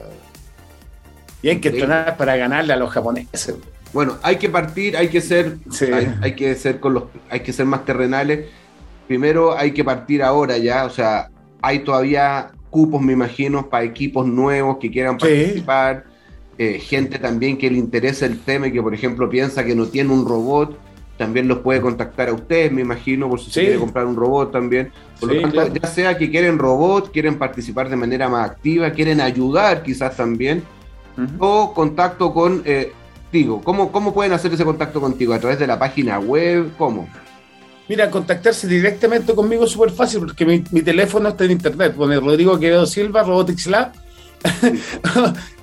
Y 1.42 1.48
hay 1.48 1.58
que 1.60 1.68
entrenar 1.70 2.16
para 2.16 2.36
ganarle 2.36 2.72
a 2.72 2.76
los 2.76 2.90
japoneses. 2.90 3.54
bueno, 3.92 4.16
hay 4.22 4.36
que 4.36 4.48
partir, 4.48 4.96
hay 4.96 5.08
que 5.08 5.20
ser, 5.20 5.56
Sí. 5.70 5.86
hay, 5.92 6.14
hay 6.22 6.34
que 6.34 6.54
ser 6.54 6.80
con 6.80 6.94
los, 6.94 7.04
hay 7.28 7.40
que 7.40 7.52
ser 7.52 7.66
más 7.66 7.84
terrenales. 7.84 8.46
Primero 9.06 9.56
hay 9.56 9.72
que 9.72 9.84
partir 9.84 10.22
ahora 10.22 10.56
ya, 10.58 10.84
o 10.86 10.90
sea, 10.90 11.28
hay 11.60 11.80
todavía 11.80 12.52
cupos, 12.70 13.02
me 13.02 13.12
imagino, 13.12 13.68
para 13.68 13.84
equipos 13.84 14.26
nuevos 14.26 14.78
que 14.78 14.90
quieran 14.90 15.18
Sí. 15.20 15.26
participar, 15.26 16.04
eh, 16.58 16.78
gente 16.78 17.18
también 17.18 17.58
que 17.58 17.70
le 17.70 17.76
interesa 17.78 18.24
el 18.24 18.38
tema 18.40 18.68
y 18.68 18.72
que, 18.72 18.80
por 18.82 18.94
ejemplo, 18.94 19.28
piensa 19.28 19.64
que 19.64 19.74
no 19.74 19.86
tiene 19.86 20.10
un 20.12 20.26
robot, 20.26 20.78
también 21.18 21.46
los 21.46 21.58
puede 21.58 21.80
contactar 21.82 22.30
a 22.30 22.32
ustedes, 22.32 22.72
me 22.72 22.80
imagino, 22.80 23.28
por 23.28 23.38
si 23.40 23.50
se 23.50 23.60
quiere 23.60 23.78
comprar 23.78 24.06
un 24.06 24.16
robot 24.16 24.50
también. 24.52 24.90
Por 25.20 25.28
Sí, 25.28 25.34
lo 25.36 25.40
tanto, 25.42 25.54
claro. 25.56 25.74
ya 25.82 25.88
sea 25.88 26.16
que 26.16 26.30
quieren 26.30 26.58
robot, 26.58 27.12
quieren 27.12 27.36
participar 27.38 27.90
de 27.90 27.96
manera 27.96 28.28
más 28.30 28.50
activa, 28.50 28.90
quieren 28.92 29.20
ayudar 29.20 29.82
quizás 29.82 30.16
también, 30.16 30.62
O 31.38 31.74
contacto 31.74 32.32
con 32.32 32.62
eh, 32.64 32.92
Tigo. 33.30 33.62
¿Cómo, 33.62 33.92
¿Cómo 33.92 34.14
pueden 34.14 34.32
hacer 34.32 34.52
ese 34.52 34.64
contacto 34.64 35.00
contigo? 35.00 35.34
¿A 35.34 35.38
través 35.38 35.58
de 35.58 35.66
la 35.66 35.78
página 35.78 36.18
web? 36.18 36.72
¿Cómo? 36.78 37.08
Mira, 37.88 38.10
contactarse 38.10 38.66
directamente 38.66 39.34
conmigo 39.34 39.64
es 39.64 39.70
súper 39.70 39.90
fácil 39.90 40.20
porque 40.20 40.46
mi, 40.46 40.64
mi 40.70 40.82
teléfono 40.82 41.28
está 41.28 41.44
en 41.44 41.52
internet. 41.52 41.94
Pone 41.94 42.18
Rodrigo 42.18 42.58
Quevedo 42.58 42.86
Silva, 42.86 43.22
Robotics 43.22 43.66
Lab. 43.66 43.92
Ahí 44.62 44.80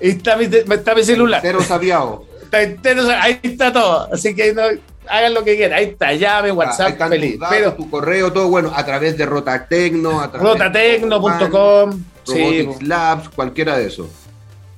está 0.00 0.36
mi, 0.36 0.44
está 0.44 0.94
mi 0.94 1.02
celular. 1.02 1.40
Cero 1.42 1.60
sabiado. 1.62 2.24
Está 2.42 2.62
entero, 2.62 3.02
ahí 3.20 3.38
está 3.42 3.72
todo. 3.72 4.08
Así 4.12 4.34
que 4.34 4.52
no, 4.52 4.62
hagan 5.08 5.34
lo 5.34 5.44
que 5.44 5.56
quieran. 5.56 5.78
Ahí 5.78 5.84
está, 5.86 6.12
llame, 6.14 6.52
WhatsApp, 6.52 6.90
están 6.90 7.10
feliz. 7.10 7.38
datos, 7.38 7.56
Pero 7.56 7.74
tu 7.74 7.90
correo, 7.90 8.32
todo 8.32 8.48
bueno, 8.48 8.72
a 8.74 8.84
través 8.84 9.16
de 9.16 9.26
Rotatecno, 9.26 10.20
a 10.20 10.30
través 10.30 10.48
rotatecno.com. 10.48 12.04
Sí, 12.24 12.62
Robotics 12.62 12.82
Labs, 12.86 13.28
cualquiera 13.30 13.76
de 13.76 13.86
esos. 13.86 14.08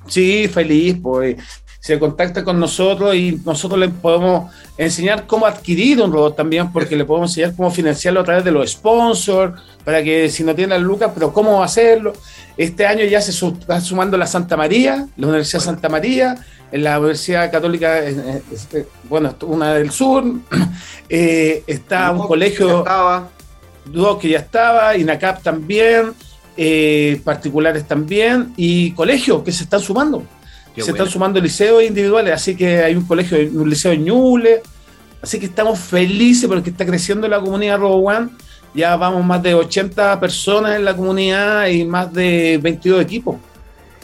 Sí, 0.07 0.47
feliz, 0.47 0.97
pues 1.01 1.37
se 1.79 1.99
contacta 1.99 2.45
con 2.45 2.59
nosotros 2.61 3.13
y 3.13 3.41
nosotros 3.43 3.77
le 3.77 3.89
podemos 3.89 4.49
enseñar 4.77 5.27
cómo 5.27 5.45
adquirir 5.45 6.01
un 6.01 6.13
robot 6.13 6.37
también, 6.37 6.71
porque 6.71 6.95
le 6.95 7.03
podemos 7.03 7.31
enseñar 7.31 7.53
cómo 7.57 7.69
financiarlo 7.71 8.21
a 8.21 8.23
través 8.23 8.45
de 8.45 8.51
los 8.51 8.71
sponsors, 8.71 9.61
para 9.83 10.01
que 10.01 10.29
si 10.29 10.45
no 10.45 10.55
tiene 10.55 10.75
las 10.75 10.81
lucas, 10.81 11.11
pero 11.13 11.33
cómo 11.33 11.61
hacerlo. 11.61 12.13
Este 12.55 12.85
año 12.85 13.03
ya 13.03 13.19
se 13.19 13.31
está 13.31 13.81
sumando 13.81 14.15
la 14.17 14.27
Santa 14.27 14.55
María, 14.55 15.07
la 15.17 15.27
Universidad 15.27 15.59
Santa 15.61 15.89
María, 15.89 16.37
en 16.71 16.83
la 16.83 16.97
Universidad 16.99 17.51
Católica, 17.51 17.99
bueno, 19.09 19.35
una 19.41 19.73
del 19.73 19.91
sur, 19.91 20.23
eh, 21.09 21.63
está 21.67 22.11
un 22.11 22.19
Ya 22.21 22.27
colegio 22.27 22.77
estaba. 22.79 23.29
dos 23.85 24.17
que 24.19 24.29
ya 24.29 24.39
estaba, 24.39 24.95
INACAP 24.95 25.43
también, 25.43 26.13
eh, 26.57 27.19
particulares 27.23 27.87
también, 27.87 28.53
y 28.57 28.91
colegios 28.91 29.43
que 29.43 29.51
se 29.51 29.63
están 29.63 29.79
sumando. 29.79 30.23
Qué 30.75 30.81
se 30.81 30.91
están 30.91 31.07
sumando 31.07 31.39
liceos 31.39 31.83
individuales, 31.83 32.33
así 32.33 32.55
que 32.55 32.79
hay 32.83 32.95
un 32.95 33.05
colegio, 33.05 33.37
un 33.53 33.69
liceo 33.69 33.91
en 33.91 34.05
Ñuble, 34.05 34.61
así 35.21 35.39
que 35.39 35.45
estamos 35.45 35.79
felices 35.79 36.47
porque 36.47 36.71
está 36.71 36.85
creciendo 36.85 37.27
la 37.27 37.39
comunidad 37.39 37.77
RoboOne. 37.79 38.29
Ya 38.73 38.95
vamos 38.95 39.23
más 39.23 39.43
de 39.43 39.53
80 39.53 40.19
personas 40.19 40.75
en 40.75 40.83
la 40.85 40.95
comunidad 40.95 41.67
y 41.67 41.85
más 41.85 42.11
de 42.11 42.59
22 42.61 43.01
equipos. 43.03 43.35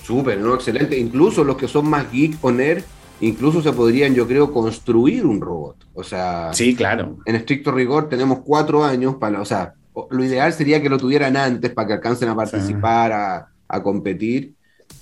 Súper, 0.03 0.39
¿no? 0.39 0.53
Excelente. 0.53 0.98
Incluso 0.98 1.44
los 1.44 1.58
que 1.58 1.68
son 1.68 1.89
más 1.89 2.12
geek 2.12 2.38
o 2.41 2.51
nerd, 2.51 2.84
incluso 3.22 3.63
se 3.63 3.72
podrían, 3.74 4.13
yo 4.13 4.27
creo, 4.27 4.53
construir 4.53 5.25
un 5.25 5.41
robot. 5.41 5.75
O 5.96 6.03
sea, 6.03 6.53
Sí, 6.53 6.75
claro. 6.75 7.18
en 7.25 7.36
estricto 7.36 7.72
rigor 7.72 8.10
tenemos 8.10 8.39
cuatro 8.46 8.84
años 8.86 9.15
para, 9.15 9.41
o 9.41 9.46
sea, 9.46 9.74
lo 10.12 10.24
ideal 10.24 10.53
sería 10.53 10.81
que 10.81 10.89
lo 10.89 10.98
tuvieran 10.98 11.36
antes 11.38 11.72
para 11.72 11.88
que 11.88 11.93
alcancen 11.93 12.29
a 12.29 12.36
participar, 12.36 13.12
a, 13.12 13.48
a 13.67 13.84
competir, 13.84 14.53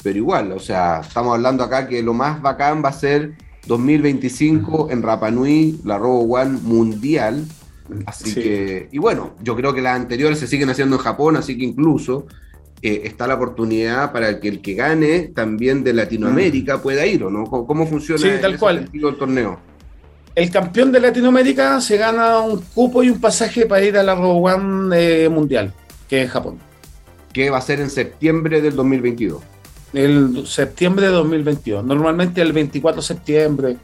pero 0.03 0.17
igual, 0.17 0.51
o 0.51 0.60
sea, 0.60 1.01
estamos 1.01 1.34
hablando 1.36 1.63
acá 1.63 1.88
que 1.88 2.01
lo 2.03 2.13
más 2.13 2.41
bacán 2.41 2.84
va 2.84 2.89
a 2.89 2.94
ser 2.94 3.34
2025 3.67 4.89
en 4.91 5.01
Rapa 5.01 5.32
Nui, 5.32 5.79
la 5.84 5.98
Robo 5.98 6.22
One 6.36 6.60
mundial, 6.62 7.46
así 8.06 8.32
Sí. 8.32 8.41
que, 8.41 8.89
y 8.91 8.98
bueno, 8.98 9.34
yo 9.41 9.56
creo 9.56 9.74
que 9.74 9.82
las 9.82 9.96
anteriores 9.96 10.39
se 10.39 10.48
siguen 10.48 10.70
haciendo 10.70 10.96
en 10.98 11.01
Japón, 11.01 11.38
así 11.38 11.58
que 11.58 11.65
incluso 11.65 12.27
eh, 12.82 13.01
está 13.06 13.25
la 13.27 13.36
oportunidad 13.36 14.12
para 14.12 14.39
que 14.39 14.48
el 14.50 14.62
que 14.62 14.75
gane 14.75 15.32
también 15.34 15.84
de 15.84 15.94
Latinoamérica 15.94 16.82
pueda 16.82 17.06
ir, 17.06 17.24
¿o 17.24 17.29
no? 17.32 17.46
¿Cómo, 17.46 17.65
cómo 17.65 17.88
funciona 17.88 18.22
Sí, 18.22 18.27
en 18.29 18.41
tal 18.41 18.51
ese 18.51 18.60
cual. 18.60 18.89
el 18.94 19.15
torneo? 19.17 19.60
El 20.38 20.51
campeón 20.51 20.91
de 20.91 21.00
Latinoamérica 21.00 21.82
se 21.82 21.98
gana 21.98 22.38
un 22.41 22.62
cupo 22.75 23.01
y 23.01 23.10
un 23.10 23.20
pasaje 23.20 23.65
para 23.65 23.84
ir 23.84 23.98
a 23.98 24.03
la 24.03 24.13
RoboOne 24.13 24.96
eh, 24.96 25.29
mundial, 25.29 25.74
que 26.08 26.22
es 26.22 26.29
Japón. 26.29 26.60
Que 27.34 27.50
va 27.50 27.58
a 27.58 27.62
ser 27.62 27.79
en 27.82 27.89
septiembre 27.89 28.62
del 28.62 28.75
2022. 28.75 29.41
El 29.94 30.46
septiembre 30.46 31.08
de 31.08 31.12
2022. 31.13 31.84
Normalmente 31.84 32.39
el 32.44 32.53
24 32.53 33.01
de 33.01 33.08
septiembre. 33.08 33.77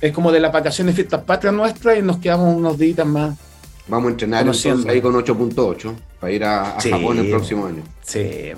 Es 0.00 0.12
como 0.12 0.32
de 0.32 0.40
las 0.40 0.50
vacaciones 0.50 0.94
y 0.94 0.96
fiestas 0.96 1.24
patrias 1.24 1.52
nuestras 1.52 1.98
y 1.98 2.00
nos 2.00 2.16
quedamos 2.16 2.56
unos 2.56 2.78
días 2.78 3.06
más. 3.06 3.36
Vamos 3.86 4.08
a 4.08 4.10
entrenar 4.12 4.40
entonces 4.40 4.86
ahí 4.86 5.02
con 5.02 5.12
8.8 5.12 5.94
para 6.18 6.32
ir 6.32 6.42
a, 6.42 6.76
a 6.78 6.80
Sí. 6.80 6.90
Japón 6.90 7.18
el 7.18 7.28
próximo 7.28 7.66
año. 7.66 7.82
Sí. 8.00 8.52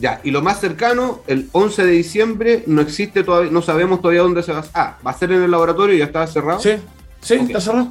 Ya, 0.00 0.20
y 0.24 0.30
lo 0.30 0.42
más 0.42 0.60
cercano, 0.60 1.20
el 1.26 1.48
11 1.52 1.84
de 1.84 1.92
diciembre, 1.92 2.64
no 2.66 2.80
existe 2.80 3.22
todavía, 3.22 3.50
no 3.52 3.62
sabemos 3.62 4.00
todavía 4.00 4.22
dónde 4.22 4.42
se 4.42 4.52
va 4.52 4.60
a 4.60 4.64
Ah, 4.74 4.98
va 5.06 5.10
a 5.12 5.14
ser 5.14 5.30
en 5.32 5.42
el 5.42 5.50
laboratorio 5.50 5.94
y 5.94 5.98
ya 5.98 6.06
está 6.06 6.26
cerrado. 6.26 6.58
Sí, 6.60 6.72
sí, 7.20 7.34
está 7.34 7.60
cerrado. 7.60 7.88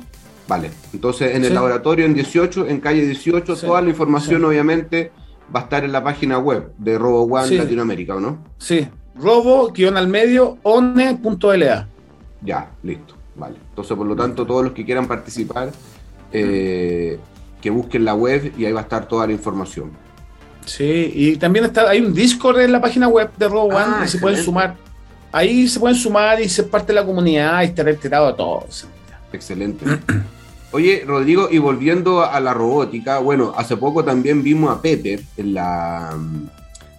Vale, 0.48 0.72
entonces 0.93 1.36
en 1.36 1.46
el 1.46 1.53
laboratorio 1.53 2.05
en 2.05 2.13
18, 2.13 2.67
en 2.67 2.81
calle 2.81 3.05
18, 3.05 3.55
Sí. 3.55 3.65
toda 3.65 3.81
la 3.81 3.89
información 3.89 4.41
Sí. 4.41 4.46
obviamente 4.46 5.12
va 5.55 5.62
a 5.62 5.63
estar 5.63 5.86
en 5.86 5.91
la 5.93 6.03
página 6.03 6.39
web 6.39 6.74
de 6.77 6.98
Robo 6.98 7.24
One. 7.24 7.55
Latinoamérica, 7.58 8.15
¿o 8.15 8.20
no? 8.20 8.43
Sí. 8.58 8.88
Robo, 9.15 9.72
guion 9.72 9.96
al 9.96 10.08
medio, 10.08 10.58
one.la. 10.63 11.88
Ya, 12.41 12.72
listo, 12.84 13.13
vale. 13.36 13.55
Entonces, 13.70 13.96
por 13.96 14.08
lo 14.08 14.15
tanto, 14.15 14.46
todos 14.46 14.63
los 14.63 14.74
que 14.74 14.84
quieran 14.84 15.08
participar, 15.08 15.72
eh, 16.34 17.20
que 17.62 17.70
busquen 17.70 18.03
la 18.05 18.15
web 18.15 18.53
y 18.58 18.65
ahí 18.65 18.72
va 18.72 18.79
a 18.79 18.84
estar 18.84 19.08
toda 19.08 19.27
la 19.27 19.34
información. 19.34 19.91
Sí, 20.77 21.11
y 21.13 21.35
también 21.35 21.65
está, 21.65 21.89
hay 21.89 21.99
un 21.99 22.13
Discord 22.13 22.61
en 22.61 22.71
la 22.71 22.79
página 22.79 23.09
web 23.09 23.29
de 23.37 23.47
Robo 23.49 23.77
Ah, 23.77 23.97
One 23.97 24.07
se 24.07 24.19
pueden 24.19 24.41
sumar. 24.41 24.77
Ahí 25.33 25.67
se 25.67 25.79
pueden 25.79 25.97
sumar 25.97 26.39
y 26.39 26.47
ser 26.47 26.69
parte 26.69 26.87
de 26.87 26.93
la 26.93 27.05
comunidad 27.05 27.61
y 27.61 27.65
estar 27.65 27.87
enterado 27.89 28.27
de 28.27 28.33
todo. 28.33 28.65
Excelente. 29.33 29.85
Oye, 30.71 31.03
Rodrigo, 31.05 31.49
y 31.51 31.57
volviendo 31.57 32.23
a 32.23 32.39
la 32.39 32.53
robótica, 32.53 33.19
bueno, 33.19 33.53
hace 33.57 33.75
poco 33.75 34.05
también 34.05 34.41
vimos 34.43 34.73
a 34.73 34.81
Pepper 34.81 35.21
en 35.35 35.53
la, 35.53 36.17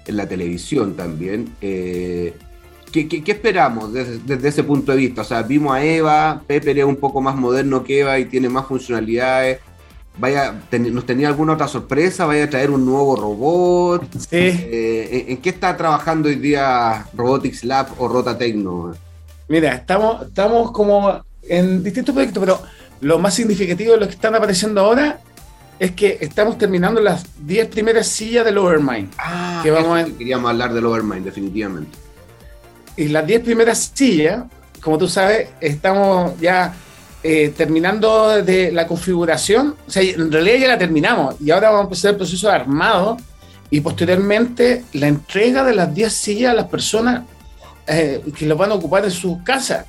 en 0.07 0.17
la 0.17 0.29
televisión 0.29 0.95
también. 0.95 1.55
Eh, 1.63 2.35
¿qué, 2.93 3.09
qué, 3.09 3.25
qué 3.25 3.33
esperamos 3.33 3.95
desde, 3.95 4.19
desde 4.19 4.49
ese 4.49 4.65
punto 4.65 4.93
de 4.93 4.99
vista? 4.99 5.23
O 5.23 5.25
sea, 5.25 5.43
vimos 5.43 5.75
a 5.75 5.83
Eva, 5.83 6.43
Pepper 6.47 6.79
es 6.79 6.85
un 6.85 6.97
poco 6.97 7.23
más 7.23 7.35
moderno 7.37 7.83
que 7.83 8.01
Eva 8.01 8.19
y 8.19 8.27
tiene 8.27 8.51
más 8.51 8.67
funcionalidades. 8.67 9.61
Vaya, 10.19 10.61
ten- 10.69 10.95
¿Nos 10.95 11.07
tenía 11.07 11.29
alguna 11.29 11.55
otra 11.55 11.67
sorpresa? 11.69 12.27
¿Vaya 12.27 12.45
a 12.45 12.51
traer 12.51 12.71
un 12.71 12.85
nuevo 12.85 13.17
robot? 13.17 14.05
Sí. 14.19 14.27
Eh, 14.37 15.25
¿en, 15.27 15.33
en 15.33 15.37
qué 15.43 15.51
está 15.51 15.77
trabajando 15.77 16.29
hoy 16.29 16.35
día 16.37 17.07
Robotics 17.15 17.65
Lab 17.65 17.89
o 17.99 18.09
Rota 18.09 18.37
Tecno? 18.37 18.95
Mira, 19.49 19.75
estamos, 19.75 20.27
estamos 20.27 20.71
como 20.71 21.23
en 21.43 21.83
distintos 21.83 22.15
proyectos, 22.15 22.41
pero 22.41 22.61
lo 23.01 23.19
más 23.19 23.35
significativo 23.35 23.93
de 23.95 24.01
lo 24.01 24.07
que 24.07 24.13
están 24.15 24.35
apareciendo 24.35 24.83
ahora 24.83 25.21
es 25.79 25.93
que 25.93 26.19
estamos 26.21 26.59
terminando 26.59 27.01
las 27.01 27.25
10 27.45 27.69
primeras 27.69 28.07
sillas 28.07 28.45
del 28.45 28.59
Overmind. 28.59 29.11
Ah, 29.19 29.61
Que 29.63 29.71
vamos 29.71 29.99
eso 29.99 30.07
a- 30.07 30.11
que 30.13 30.17
queríamos 30.19 30.51
hablar 30.51 30.73
del 30.75 30.87
Overmind, 30.87 31.25
definitivamente. 31.25 31.99
Y 32.97 33.09
las 33.09 33.27
10 33.27 33.41
primeras 33.43 33.91
sillas, 33.95 34.45
como 34.83 34.99
tú 34.99 35.09
sabes, 35.09 35.49
estamos 35.61 36.39
ya 36.39 36.75
eh, 37.23 37.53
terminando 37.57 38.43
de 38.43 38.73
la 38.73 38.87
configuración. 38.87 39.77
O 39.87 39.91
sea, 39.91 40.03
en 40.03 40.31
realidad 40.33 40.57
ya 40.59 40.69
la 40.69 40.79
terminamos 40.79 41.37
y 41.41 41.51
ahora 41.51 41.69
vamos 41.71 41.81
a 41.83 41.85
empezar 41.85 42.11
el 42.13 42.17
proceso 42.17 42.49
de 42.49 42.55
armado 42.55 43.17
y 43.71 43.81
posteriormente 43.81 44.85
la 44.95 45.09
entrega 45.09 45.65
de 45.65 45.75
las 45.75 45.95
10 45.95 46.13
sillas 46.13 46.53
a 46.53 46.55
las 46.55 46.67
personas 46.67 47.23
eh, 47.87 48.23
que 48.37 48.47
los 48.47 48.57
van 48.59 48.71
a 48.71 48.75
ocupar 48.75 49.05
en 49.05 49.11
sus 49.11 49.39
casas. 49.43 49.87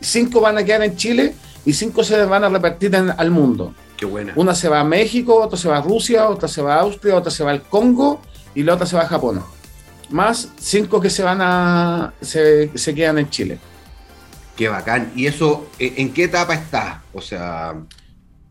Cinco 0.00 0.40
van 0.40 0.58
a 0.58 0.64
quedar 0.64 0.82
en 0.82 0.96
Chile 0.96 1.34
y 1.64 1.72
cinco 1.72 2.02
se 2.04 2.22
van 2.24 2.44
a 2.44 2.48
repartir 2.48 2.94
en- 2.94 3.10
al 3.16 3.30
mundo. 3.30 3.74
Qué 3.96 4.06
buena. 4.06 4.32
Una 4.36 4.54
se 4.54 4.68
va 4.68 4.80
a 4.80 4.84
México, 4.84 5.36
otra 5.36 5.58
se 5.58 5.68
va 5.68 5.78
a 5.78 5.82
Rusia, 5.82 6.28
otra 6.28 6.48
se 6.48 6.62
va 6.62 6.76
a 6.76 6.80
Austria, 6.80 7.14
otra 7.16 7.30
se 7.30 7.44
va 7.44 7.50
al 7.50 7.62
Congo 7.62 8.20
y 8.54 8.62
la 8.62 8.74
otra 8.74 8.86
se 8.86 8.96
va 8.96 9.02
a 9.02 9.06
Japón. 9.08 9.42
Más 10.10 10.48
cinco 10.58 11.00
que 11.00 11.08
se 11.10 11.22
van 11.22 11.38
a 11.40 12.12
se, 12.20 12.76
se 12.76 12.94
quedan 12.94 13.18
en 13.18 13.30
Chile. 13.30 13.58
Qué 14.60 14.68
bacán. 14.68 15.10
¿Y 15.16 15.24
eso 15.24 15.70
en 15.78 15.94
en 15.96 16.12
qué 16.12 16.24
etapa 16.24 16.52
está? 16.52 17.02
O 17.14 17.22
sea, 17.22 17.74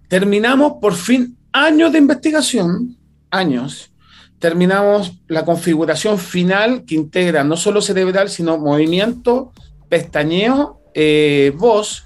Terminamos 0.09 0.73
por 0.81 0.95
fin 0.95 1.37
años 1.51 1.91
de 1.91 1.99
investigación, 1.99 2.97
años. 3.29 3.91
Terminamos 4.39 5.19
la 5.27 5.45
configuración 5.45 6.17
final 6.17 6.83
que 6.87 6.95
integra 6.95 7.43
no 7.43 7.55
solo 7.55 7.79
cerebral, 7.79 8.27
sino 8.27 8.57
movimiento, 8.57 9.51
pestañeo, 9.87 10.81
eh, 10.95 11.53
voz, 11.55 12.05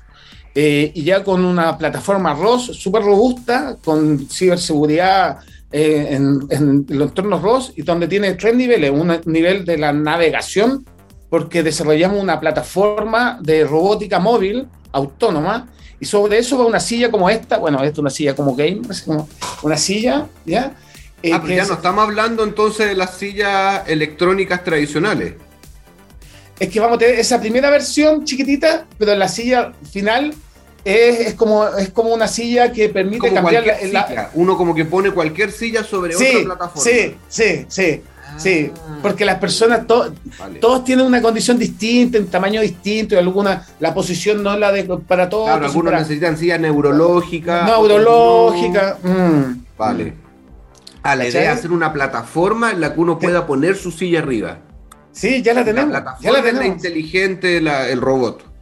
eh, 0.53 0.91
y 0.93 1.03
ya 1.03 1.23
con 1.23 1.45
una 1.45 1.77
plataforma 1.77 2.33
ROS 2.33 2.75
súper 2.75 3.03
robusta, 3.03 3.77
con 3.81 4.27
ciberseguridad 4.29 5.37
eh, 5.71 6.09
en 6.11 6.85
los 6.89 7.07
entornos 7.07 7.41
ROS, 7.41 7.71
y 7.77 7.83
donde 7.83 8.09
tiene 8.09 8.33
tres 8.33 8.53
niveles. 8.53 8.91
Un 8.91 9.17
nivel 9.27 9.63
de 9.63 9.77
la 9.77 9.93
navegación, 9.93 10.85
porque 11.33 11.63
desarrollamos 11.63 12.21
una 12.21 12.39
plataforma 12.39 13.39
de 13.41 13.63
robótica 13.63 14.19
móvil 14.19 14.67
autónoma, 14.91 15.67
y 15.99 16.05
sobre 16.05 16.37
eso 16.37 16.59
va 16.59 16.67
una 16.67 16.79
silla 16.79 17.09
como 17.09 17.27
esta, 17.27 17.57
bueno, 17.57 17.79
esta 17.79 17.93
es 17.93 17.97
una 17.97 18.11
silla 18.11 18.35
como 18.35 18.55
game, 18.55 18.81
como 19.03 19.27
una 19.63 19.75
silla, 19.75 20.27
¿ya? 20.45 20.75
ah, 21.33 21.39
pero 21.41 21.47
ya 21.47 21.65
no 21.65 21.73
estamos 21.73 22.03
hablando 22.03 22.43
entonces 22.43 22.87
de 22.87 22.93
las 22.93 23.17
sillas 23.17 23.81
electrónicas 23.87 24.63
tradicionales. 24.63 25.33
Es 26.59 26.69
que 26.69 26.79
vamos 26.79 26.97
a 26.97 26.99
tener 26.99 27.15
esa 27.15 27.41
primera 27.41 27.71
versión 27.71 28.25
chiquitita, 28.25 28.85
pero 28.99 29.15
la 29.15 29.27
silla 29.27 29.73
final 29.91 30.35
es, 30.85 31.33
como, 31.33 31.67
es 31.67 31.89
como 31.89 32.13
una 32.13 32.27
silla 32.27 32.71
que 32.71 32.89
permite 32.89 33.33
cambiar 33.33 33.65
la, 33.91 34.29
Uno 34.35 34.55
como 34.55 34.75
que 34.75 34.85
pone 34.85 35.09
cualquier 35.09 35.51
silla 35.51 35.83
sobre 35.83 36.15
otra 36.15 36.43
plataforma. 36.43 36.83
Sí, 36.83 37.15
sí, 37.27 37.65
sí. 37.67 38.03
Sí, 38.37 38.71
porque 39.01 39.25
las 39.25 39.39
personas, 39.39 39.85
todos 39.87 40.83
tienen 40.83 41.05
una 41.05 41.21
condición 41.21 41.57
distinta, 41.57 42.17
un 42.17 42.27
tamaño 42.27 42.61
distinto, 42.61 43.15
y 43.15 43.17
alguna, 43.17 43.65
la 43.79 43.93
posición 43.93 44.43
no 44.43 44.53
es 44.53 44.59
la 44.59 44.71
de 44.71 44.83
para 45.07 45.29
todos. 45.29 45.47
Claro, 45.47 45.65
algunos 45.65 45.93
necesitan 45.93 46.37
silla 46.37 46.57
neurológica. 46.57 47.65
Neurológica. 47.65 48.97
Mm. 49.03 49.63
Vale. 49.77 50.13
Ah, 51.03 51.15
la 51.15 51.27
idea 51.27 51.51
es 51.51 51.59
hacer 51.59 51.71
una 51.71 51.91
plataforma 51.91 52.71
en 52.71 52.81
la 52.81 52.93
que 52.93 52.99
uno 53.01 53.19
pueda 53.19 53.45
poner 53.45 53.75
su 53.75 53.91
silla 53.91 54.19
arriba. 54.19 54.59
Sí, 55.11 55.41
ya 55.41 55.53
la 55.53 55.63
tenemos. 55.65 55.91
La 55.91 56.01
plataforma 56.01 56.31
ya 56.31 56.37
la 56.37 56.43
tenemos. 56.43 56.77
inteligente, 56.77 57.57
el 57.57 58.01
robot. 58.01 58.52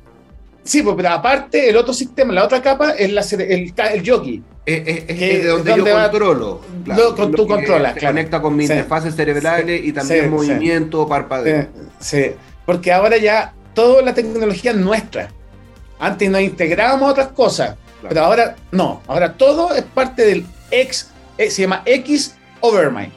Sí, 0.63 0.81
pues, 0.83 0.95
pero 0.95 1.09
aparte, 1.09 1.69
el 1.69 1.75
otro 1.75 1.93
sistema, 1.93 2.33
la 2.33 2.45
otra 2.45 2.61
capa 2.61 2.91
es 2.91 3.11
la, 3.11 3.21
el, 3.43 3.73
el 3.75 4.09
jockey. 4.09 4.43
Es, 4.63 5.07
de 5.07 5.47
donde, 5.47 5.75
yo 5.75 5.83
controlo. 5.83 6.61
Claro, 6.85 7.15
con 7.15 7.31
tu 7.31 7.47
controlas, 7.47 7.93
claro. 7.95 8.13
Conecta 8.13 8.41
con 8.41 8.55
mis 8.55 8.69
interfaces 8.69 9.15
cerebrales 9.15 9.83
y 9.83 9.91
también 9.91 10.29
movimiento, 10.29 11.07
parpadeo. 11.07 11.67
Sí, 11.99 12.31
porque 12.65 12.91
ahora 12.91 13.17
ya 13.17 13.53
toda 13.73 14.03
la 14.03 14.13
tecnología 14.13 14.71
es 14.71 14.77
nuestra. 14.77 15.31
Antes 15.99 16.29
nos 16.29 16.41
integrábamos 16.41 17.11
otras 17.11 17.29
cosas, 17.29 17.75
pero 18.07 18.21
ahora 18.21 18.55
no. 18.71 19.01
Ahora 19.07 19.33
todo 19.33 19.73
es 19.73 19.83
parte 19.83 20.25
del 20.25 20.45
X, 20.69 21.09
eh, 21.37 21.49
se 21.49 21.63
llama 21.63 21.81
X 21.85 22.35
Overmind. 22.59 23.11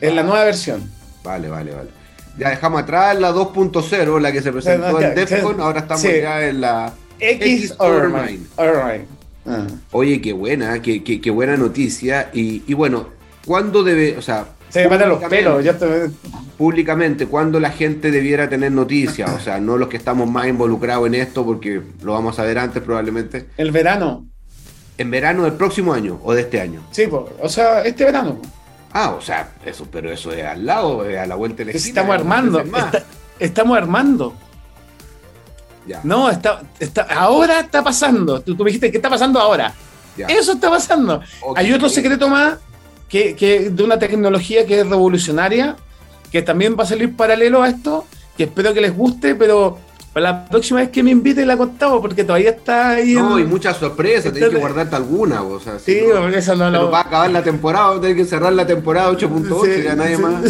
Es 0.00 0.14
la 0.14 0.22
nueva 0.22 0.44
versión. 0.44 0.90
Vale, 1.22 1.48
vale, 1.48 1.72
vale. 1.72 1.90
Ya 2.38 2.50
dejamos 2.50 2.82
atrás 2.82 3.18
la 3.18 3.32
2.0, 3.32 4.20
la 4.20 4.32
que 4.32 4.42
se 4.42 4.52
presentó 4.52 5.00
en 5.00 5.14
DEFCON, 5.14 5.60
ahora 5.60 5.80
estamos 5.80 6.02
ya 6.02 6.48
en 6.48 6.60
la 6.60 6.94
X, 7.18 7.74
Overmind. 7.78 8.46
Ah. 9.44 9.66
Oye, 9.90 10.20
qué 10.20 10.32
buena, 10.32 10.80
qué, 10.80 11.02
qué, 11.02 11.30
buena 11.30 11.56
noticia. 11.56 12.30
Y, 12.32 12.72
bueno, 12.74 13.08
¿cuándo 13.44 13.82
debe, 13.82 14.16
o 14.16 14.22
sea... 14.22 14.46
Se 14.68 14.88
me 14.88 14.98
los 14.98 15.22
pelos, 15.24 15.62
Públicamente, 16.56 17.26
¿cuándo 17.26 17.60
la 17.60 17.70
gente 17.70 18.10
debiera 18.10 18.48
tener 18.48 18.72
noticias? 18.72 19.30
O 19.30 19.40
sea, 19.40 19.60
no 19.60 19.76
los 19.76 19.88
que 19.88 19.98
estamos 19.98 20.30
más 20.30 20.46
involucrados 20.46 21.06
en 21.08 21.14
esto, 21.16 21.44
porque 21.44 21.82
lo 22.02 22.12
vamos 22.12 22.38
a 22.38 22.44
ver 22.44 22.58
antes 22.58 22.82
probablemente. 22.82 23.46
El 23.58 23.70
verano. 23.70 24.26
¿En 24.96 25.10
verano 25.10 25.44
del 25.44 25.54
próximo 25.54 25.92
año 25.92 26.20
o 26.22 26.32
de 26.32 26.42
este 26.42 26.60
año? 26.60 26.80
Sí, 26.90 27.08
o 27.10 27.48
sea, 27.48 27.82
este 27.82 28.04
verano. 28.04 28.40
Ah, 28.92 29.14
o 29.18 29.20
sea, 29.20 29.52
eso, 29.64 29.86
pero 29.90 30.12
eso 30.12 30.32
es 30.32 30.44
al 30.44 30.66
lado, 30.66 31.02
a 31.02 31.26
la 31.26 31.34
vuelta 31.34 31.58
de 31.58 31.66
la 31.66 31.78
Estamos 31.78 32.14
armando. 32.14 32.62
estamos 33.38 33.76
armando. 33.76 34.34
Ya. 35.86 36.00
No, 36.04 36.30
está, 36.30 36.62
está, 36.78 37.02
ahora 37.02 37.60
está 37.60 37.82
pasando. 37.82 38.40
Tú, 38.40 38.54
tú 38.54 38.64
me 38.64 38.68
dijiste 38.68 38.90
que 38.90 38.98
está 38.98 39.10
pasando 39.10 39.40
ahora. 39.40 39.74
Eso 40.28 40.52
está 40.52 40.70
pasando. 40.70 41.22
Hay 41.56 41.72
otro 41.72 41.88
secreto 41.88 42.28
más 42.28 42.58
que, 43.08 43.34
que, 43.34 43.70
de 43.70 43.82
una 43.82 43.98
tecnología 43.98 44.66
que 44.66 44.80
es 44.80 44.86
revolucionaria, 44.86 45.76
que 46.30 46.42
también 46.42 46.76
va 46.78 46.84
a 46.84 46.86
salir 46.86 47.16
paralelo 47.16 47.62
a 47.62 47.68
esto, 47.68 48.06
que 48.36 48.44
espero 48.44 48.74
que 48.74 48.80
les 48.80 48.94
guste, 48.94 49.34
pero 49.34 49.78
para 50.12 50.32
la 50.32 50.44
próxima 50.44 50.80
vez 50.80 50.90
que 50.90 51.02
me 51.02 51.10
invite 51.10 51.46
la 51.46 51.56
contamos, 51.56 52.00
porque 52.00 52.22
todavía 52.22 52.50
está 52.50 52.90
ahí. 52.90 53.14
No, 53.14 53.38
y 53.38 53.44
muchas 53.44 53.78
sorpresas, 53.78 54.32
tenés 54.32 54.50
que 54.50 54.58
guardarte 54.58 54.94
alguna. 54.94 55.42
O 55.42 55.58
sea, 55.58 55.78
sí, 55.78 56.00
porque 56.12 56.38
eso 56.38 56.54
no 56.54 56.70
lo. 56.70 56.90
va 56.90 56.98
a 56.98 57.02
acabar 57.02 57.30
la 57.30 57.42
temporada, 57.42 58.00
tenés 58.00 58.16
que 58.16 58.24
cerrar 58.24 58.52
la 58.52 58.66
temporada 58.66 59.10
8.8 59.10 59.80
y 59.80 59.82
ya 59.84 59.96
nadie 59.96 60.18
más. 60.18 60.42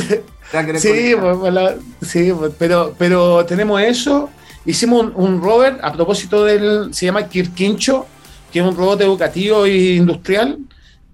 Sí, 0.76 1.14
pues, 1.18 1.74
sí 2.02 2.30
pues, 2.36 2.52
pero, 2.58 2.94
pero 2.98 3.46
tenemos 3.46 3.80
eso. 3.80 4.28
Hicimos 4.66 5.10
un, 5.14 5.40
rover 5.40 5.78
a 5.80 5.92
propósito 5.92 6.44
del. 6.44 6.92
Se 6.92 7.06
llama 7.06 7.26
Kirkincho, 7.26 8.06
que 8.52 8.58
es 8.58 8.64
un 8.64 8.76
robot 8.76 9.00
educativo 9.00 9.64
e 9.64 9.94
industrial 9.94 10.58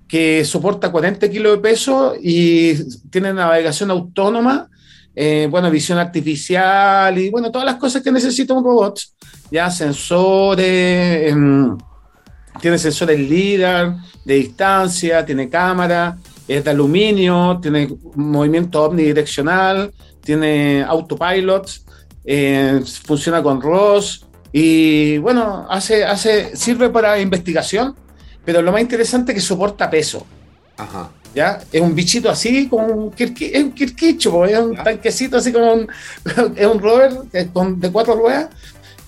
que 0.09 0.45
soporta 0.45 0.91
40 0.91 1.29
kilos 1.31 1.53
de 1.53 1.59
peso 1.59 2.15
y 2.21 2.75
tiene 3.11 3.33
navegación 3.33 3.91
autónoma 3.91 4.69
eh, 5.21 5.49
bueno, 5.51 5.69
visión 5.69 5.99
artificial 5.99 7.19
y 7.19 7.29
bueno, 7.29 7.51
todas 7.51 7.67
las 7.67 7.75
cosas 7.75 8.05
que 8.05 8.13
necesita 8.13 8.55
un 8.55 8.63
robot, 8.63 9.01
ya 9.51 9.69
sensores, 9.69 11.33
em, 11.33 11.77
tiene 12.61 12.79
sensores 12.79 13.19
LIDAR 13.19 13.97
de 14.25 14.35
distancia, 14.35 15.27
tiene 15.27 15.49
cámara, 15.49 16.17
es 16.47 16.63
de 16.63 16.71
aluminio, 16.71 17.59
tiene 17.61 17.89
movimiento 18.15 18.85
omnidireccional, 18.85 19.93
tiene 20.23 20.85
autopilot, 20.85 21.69
eh, 22.25 22.81
funciona 23.05 23.43
con 23.43 23.61
ROS 23.61 24.25
y 24.53 25.19
bueno, 25.19 25.67
hace, 25.69 26.05
hace, 26.05 26.57
sirve 26.57 26.91
para 26.91 27.19
investigación, 27.19 27.97
pero 28.45 28.63
lo 28.63 28.71
más 28.71 28.83
interesante 28.83 29.33
es 29.33 29.39
que 29.39 29.43
soporta 29.43 29.91
peso. 29.91 30.25
Ajá. 30.77 31.11
¿Ya? 31.35 31.61
Es 31.73 31.81
un 31.81 31.95
bichito 31.95 32.31
así, 32.31 32.69
como 32.69 32.87
un, 32.87 33.15
es 33.17 33.63
un 33.63 33.73
quirquicho, 33.73 34.45
es 34.45 34.59
un 34.59 34.77
tanquecito 34.77 35.37
así 35.37 35.53
como 35.53 35.73
un, 35.73 35.89
es 36.57 36.67
un 36.67 36.81
rover 36.81 37.13
de 37.33 37.91
cuatro 37.93 38.15
ruedas. 38.15 38.49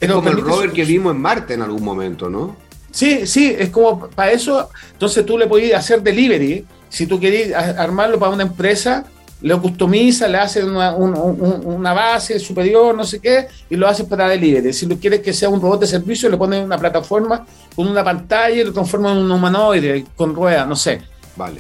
Es 0.01 0.11
como 0.11 0.29
el 0.29 0.39
rover 0.39 0.73
que 0.73 0.85
vimos 0.85 1.15
en 1.15 1.21
Marte 1.21 1.55
en 1.55 1.63
algún 1.63 1.83
momento, 1.83 2.31
¿no? 2.31 2.57
Sí, 2.91 3.27
sí, 3.27 3.55
es 3.57 3.71
como 3.71 4.09
para 4.09 4.33
eso, 4.33 4.69
entonces 4.93 5.25
tú 5.25 5.39
le 5.39 5.47
podías 5.47 5.79
hacer 5.79 6.03
delivery, 6.03 6.65
si 6.89 7.07
tú 7.07 7.21
querías 7.21 7.79
armarlo 7.79 8.19
para 8.19 8.33
una 8.33 8.43
empresa, 8.43 9.05
lo 9.43 9.63
customiza, 9.63 10.29
le 10.29 10.39
haces 10.39 10.65
una, 10.65 10.95
una, 10.95 11.93
base 11.95 12.39
superior, 12.39 12.95
no 12.95 13.05
sé 13.05 13.21
qué, 13.21 13.47
y 13.71 13.77
lo 13.77 13.89
haces 13.89 14.07
para 14.07 14.29
delivery. 14.29 14.73
Si 14.73 14.87
tú 14.87 14.99
quieres 14.99 15.21
que 15.21 15.33
sea 15.33 15.49
un 15.49 15.61
robot 15.61 15.81
de 15.81 15.87
servicio, 15.87 16.29
le 16.29 16.37
pones 16.37 16.63
una 16.63 16.77
plataforma 16.77 17.47
con 17.75 17.87
una 17.89 18.05
pantalla 18.05 18.55
y 18.55 18.65
lo 18.65 18.73
transformas 18.73 19.13
en 19.13 19.19
un 19.19 19.31
humanoide 19.31 20.05
con 20.15 20.35
ruedas, 20.35 20.69
no 20.69 20.77
sé. 20.77 21.01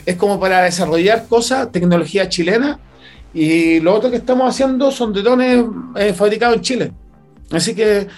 Es 0.06 0.16
como 0.16 0.38
para 0.38 0.62
desarrollar 0.62 1.26
cosas, 1.28 1.70
tecnología 1.72 2.28
chilena, 2.28 2.78
y 3.32 3.80
lo 3.80 3.94
otro 3.94 4.10
que 4.10 4.16
estamos 4.16 4.48
haciendo 4.48 4.90
son 4.90 5.12
drones 5.12 5.64
eh, 5.96 6.12
fabricados 6.12 6.56
en 6.56 6.62
Chile. 6.62 6.92
Así 7.50 7.74
que, 7.74 8.08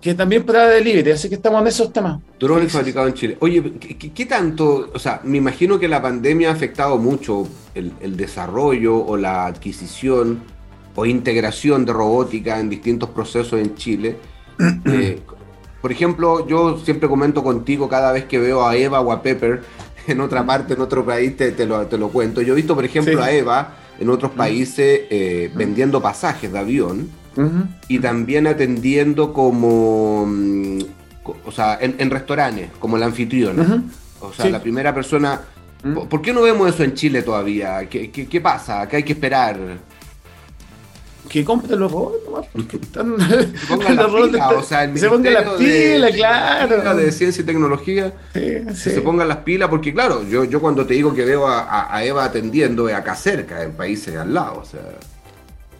que 0.00 0.14
también 0.14 0.44
para 0.44 0.68
delivery, 0.68 1.10
así 1.10 1.28
que 1.28 1.34
estamos 1.36 1.60
en 1.62 1.68
esos 1.68 1.92
temas. 1.92 2.20
Drones 2.38 2.72
fabricados 2.72 3.10
en 3.10 3.14
Chile. 3.14 3.36
Oye, 3.40 3.62
¿qué, 4.14 4.26
tanto? 4.26 4.90
O 4.92 4.98
sea, 4.98 5.20
me 5.24 5.38
imagino 5.38 5.78
que 5.78 5.88
la 5.88 6.00
pandemia 6.00 6.50
ha 6.50 6.52
afectado 6.52 6.98
mucho 6.98 7.46
el, 7.74 8.16
desarrollo 8.16 8.96
o 8.96 9.16
la 9.16 9.46
adquisición 9.46 10.40
o 10.94 11.06
integración 11.06 11.84
de 11.84 11.92
robótica 11.92 12.58
en 12.58 12.68
distintos 12.68 13.10
procesos 13.10 13.60
en 13.60 13.74
Chile. 13.74 14.16
Eh, 14.84 15.18
por 15.80 15.90
ejemplo, 15.90 16.46
yo 16.46 16.78
siempre 16.78 17.08
comento 17.08 17.42
contigo 17.42 17.88
cada 17.88 18.12
vez 18.12 18.24
que 18.26 18.38
veo 18.38 18.66
a 18.66 18.76
Eva 18.76 19.00
o 19.00 19.12
a 19.12 19.22
Pepper 19.22 19.62
en 20.10 20.20
otra 20.20 20.44
parte, 20.44 20.74
en 20.74 20.80
otro 20.80 21.04
país, 21.04 21.36
te, 21.36 21.52
te, 21.52 21.66
lo, 21.66 21.86
te 21.86 21.98
lo, 21.98 22.08
cuento. 22.08 22.42
Yo 22.42 22.52
he 22.52 22.56
visto, 22.56 22.74
por 22.74 22.84
ejemplo, 22.84 23.22
a 23.22 23.30
Eva 23.30 23.76
en 23.98 24.08
otros 24.08 24.32
países 24.32 25.02
eh, 25.10 25.50
vendiendo 25.54 26.00
pasajes 26.00 26.52
de 26.52 26.58
avión 26.58 27.08
y 27.88 27.98
también 27.98 28.46
atendiendo 28.46 29.32
como, 29.32 30.26
mm, 30.26 30.78
o 31.44 31.52
sea, 31.52 31.78
en, 31.80 32.10
restaurantes, 32.10 32.70
como 32.78 32.98
la 32.98 33.06
anfitriona. 33.06 33.84
O 34.20 34.32
sea, 34.32 34.50
la 34.50 34.60
primera 34.60 34.94
persona... 34.94 35.40
¿Por 36.10 36.20
qué 36.20 36.34
no 36.34 36.42
vemos 36.42 36.68
eso 36.68 36.84
en 36.84 36.92
Chile 36.92 37.22
todavía? 37.22 37.88
¿Qué, 37.88 38.10
qué, 38.10 38.26
qué 38.26 38.40
pasa? 38.42 38.86
¿Qué 38.86 38.96
hay 38.96 39.02
que 39.02 39.14
esperar? 39.14 39.56
Que 41.28 41.44
compre 41.44 41.76
los 41.76 41.90
robots 41.90 42.20
porque 42.52 42.76
están 42.76 43.16
pongan 43.68 43.96
la 43.96 44.06
pila, 44.06 44.48
o 44.50 44.62
sea, 44.62 44.84
el 44.84 44.98
se 44.98 45.08
pongan 45.08 45.34
las 45.34 45.48
pilas, 45.50 46.12
claro. 46.12 46.96
De 46.96 47.12
ciencia 47.12 47.42
y 47.42 47.44
tecnología, 47.44 48.12
se 48.74 49.00
pongan 49.00 49.28
las 49.28 49.38
pilas, 49.38 49.68
porque 49.68 49.92
claro, 49.92 50.26
yo, 50.26 50.44
yo 50.44 50.60
cuando 50.60 50.86
te 50.86 50.94
digo 50.94 51.14
que 51.14 51.24
veo 51.24 51.46
a, 51.46 52.04
Eva 52.04 52.24
atendiendo 52.24 52.88
es 52.88 52.94
acá 52.94 53.14
cerca, 53.14 53.62
en 53.62 53.72
países 53.72 54.16
al 54.16 54.32
lado, 54.32 54.60
o 54.60 54.64
sea. 54.64 54.80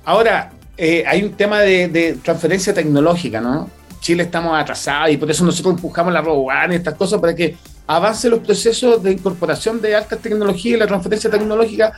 Ahora, 0.04 0.50
eh, 0.76 1.04
hay 1.06 1.22
un 1.22 1.32
tema 1.32 1.60
de, 1.60 2.18
transferencia 2.22 2.72
tecnológica, 2.74 3.40
¿no? 3.40 3.68
Chile 4.00 4.22
estamos 4.24 4.58
atrasados 4.58 5.10
y 5.10 5.16
por 5.18 5.30
eso 5.30 5.44
nosotros 5.44 5.74
empujamos 5.74 6.12
la 6.12 6.22
ROBAN 6.22 6.72
y 6.72 6.76
estas 6.76 6.94
cosas 6.94 7.20
para 7.20 7.34
que 7.34 7.56
avance 7.86 8.30
los 8.30 8.40
procesos 8.40 9.02
de 9.02 9.12
incorporación 9.12 9.80
de 9.80 9.94
altas 9.94 10.20
tecnologías 10.20 10.76
y 10.76 10.78
la 10.78 10.86
transferencia 10.86 11.28
tecnológica, 11.28 11.92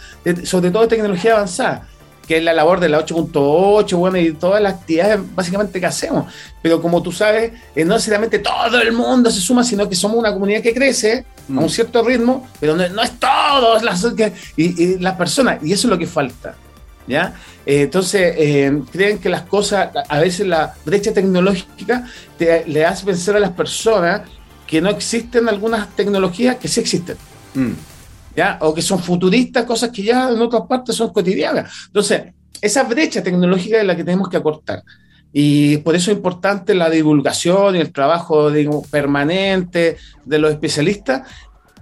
sobre 0.44 0.70
todo 0.70 0.88
tecnología 0.88 1.34
avanzada 1.34 1.86
que 2.26 2.38
es 2.38 2.42
la 2.42 2.52
labor 2.52 2.80
de 2.80 2.88
la 2.88 3.04
8.8, 3.04 3.96
bueno, 3.96 4.18
y 4.18 4.32
todas 4.32 4.62
las 4.62 4.74
actividades 4.74 5.20
básicamente 5.34 5.80
que 5.80 5.86
hacemos. 5.86 6.32
Pero 6.60 6.80
como 6.80 7.02
tú 7.02 7.12
sabes, 7.12 7.52
eh, 7.74 7.84
no 7.84 7.94
necesariamente 7.94 8.38
todo 8.38 8.80
el 8.80 8.92
mundo 8.92 9.30
se 9.30 9.40
suma, 9.40 9.64
sino 9.64 9.88
que 9.88 9.96
somos 9.96 10.18
una 10.18 10.32
comunidad 10.32 10.62
que 10.62 10.72
crece 10.72 11.24
a 11.48 11.52
un 11.52 11.64
mm. 11.64 11.68
cierto 11.68 12.02
ritmo, 12.02 12.46
pero 12.60 12.76
no, 12.76 13.02
es 13.02 13.18
todos 13.18 13.82
las, 13.82 14.06
y, 14.56 14.98
las 14.98 15.16
personas, 15.16 15.58
y 15.62 15.72
eso 15.72 15.88
es 15.88 15.90
lo 15.90 15.98
que 15.98 16.06
falta. 16.06 16.54
¿Ya? 17.06 17.34
Eh, 17.66 17.82
entonces, 17.82 18.34
eh, 18.38 18.80
creen 18.92 19.18
que 19.18 19.28
las 19.28 19.42
cosas, 19.42 19.90
a 20.08 20.20
veces 20.20 20.46
la 20.46 20.74
brecha 20.84 21.12
tecnológica 21.12 22.06
le 22.38 22.86
hace 22.86 23.04
pensar 23.04 23.36
a 23.36 23.40
las 23.40 23.50
personas 23.50 24.22
que 24.66 24.80
no 24.80 24.88
existen 24.88 25.48
algunas 25.48 25.94
tecnologías 25.96 26.56
que 26.56 26.68
sí 26.68 26.80
existen. 26.80 27.16
Mm. 27.54 27.72
¿Ya? 28.34 28.58
O 28.60 28.74
que 28.74 28.82
son 28.82 28.98
futuristas, 28.98 29.64
cosas 29.64 29.90
que 29.90 30.02
ya 30.02 30.30
en 30.30 30.40
otras 30.40 30.62
partes 30.68 30.96
son 30.96 31.12
cotidianas. 31.12 31.72
Entonces, 31.86 32.22
esa 32.60 32.84
brecha 32.84 33.22
tecnológica 33.22 33.80
es 33.80 33.86
la 33.86 33.96
que 33.96 34.04
tenemos 34.04 34.28
que 34.28 34.36
acortar. 34.36 34.82
Y 35.32 35.78
por 35.78 35.96
eso 35.96 36.10
es 36.10 36.16
importante 36.16 36.74
la 36.74 36.90
divulgación 36.90 37.76
y 37.76 37.80
el 37.80 37.92
trabajo 37.92 38.50
digo, 38.50 38.82
permanente 38.90 39.96
de 40.24 40.38
los 40.38 40.52
especialistas. 40.52 41.22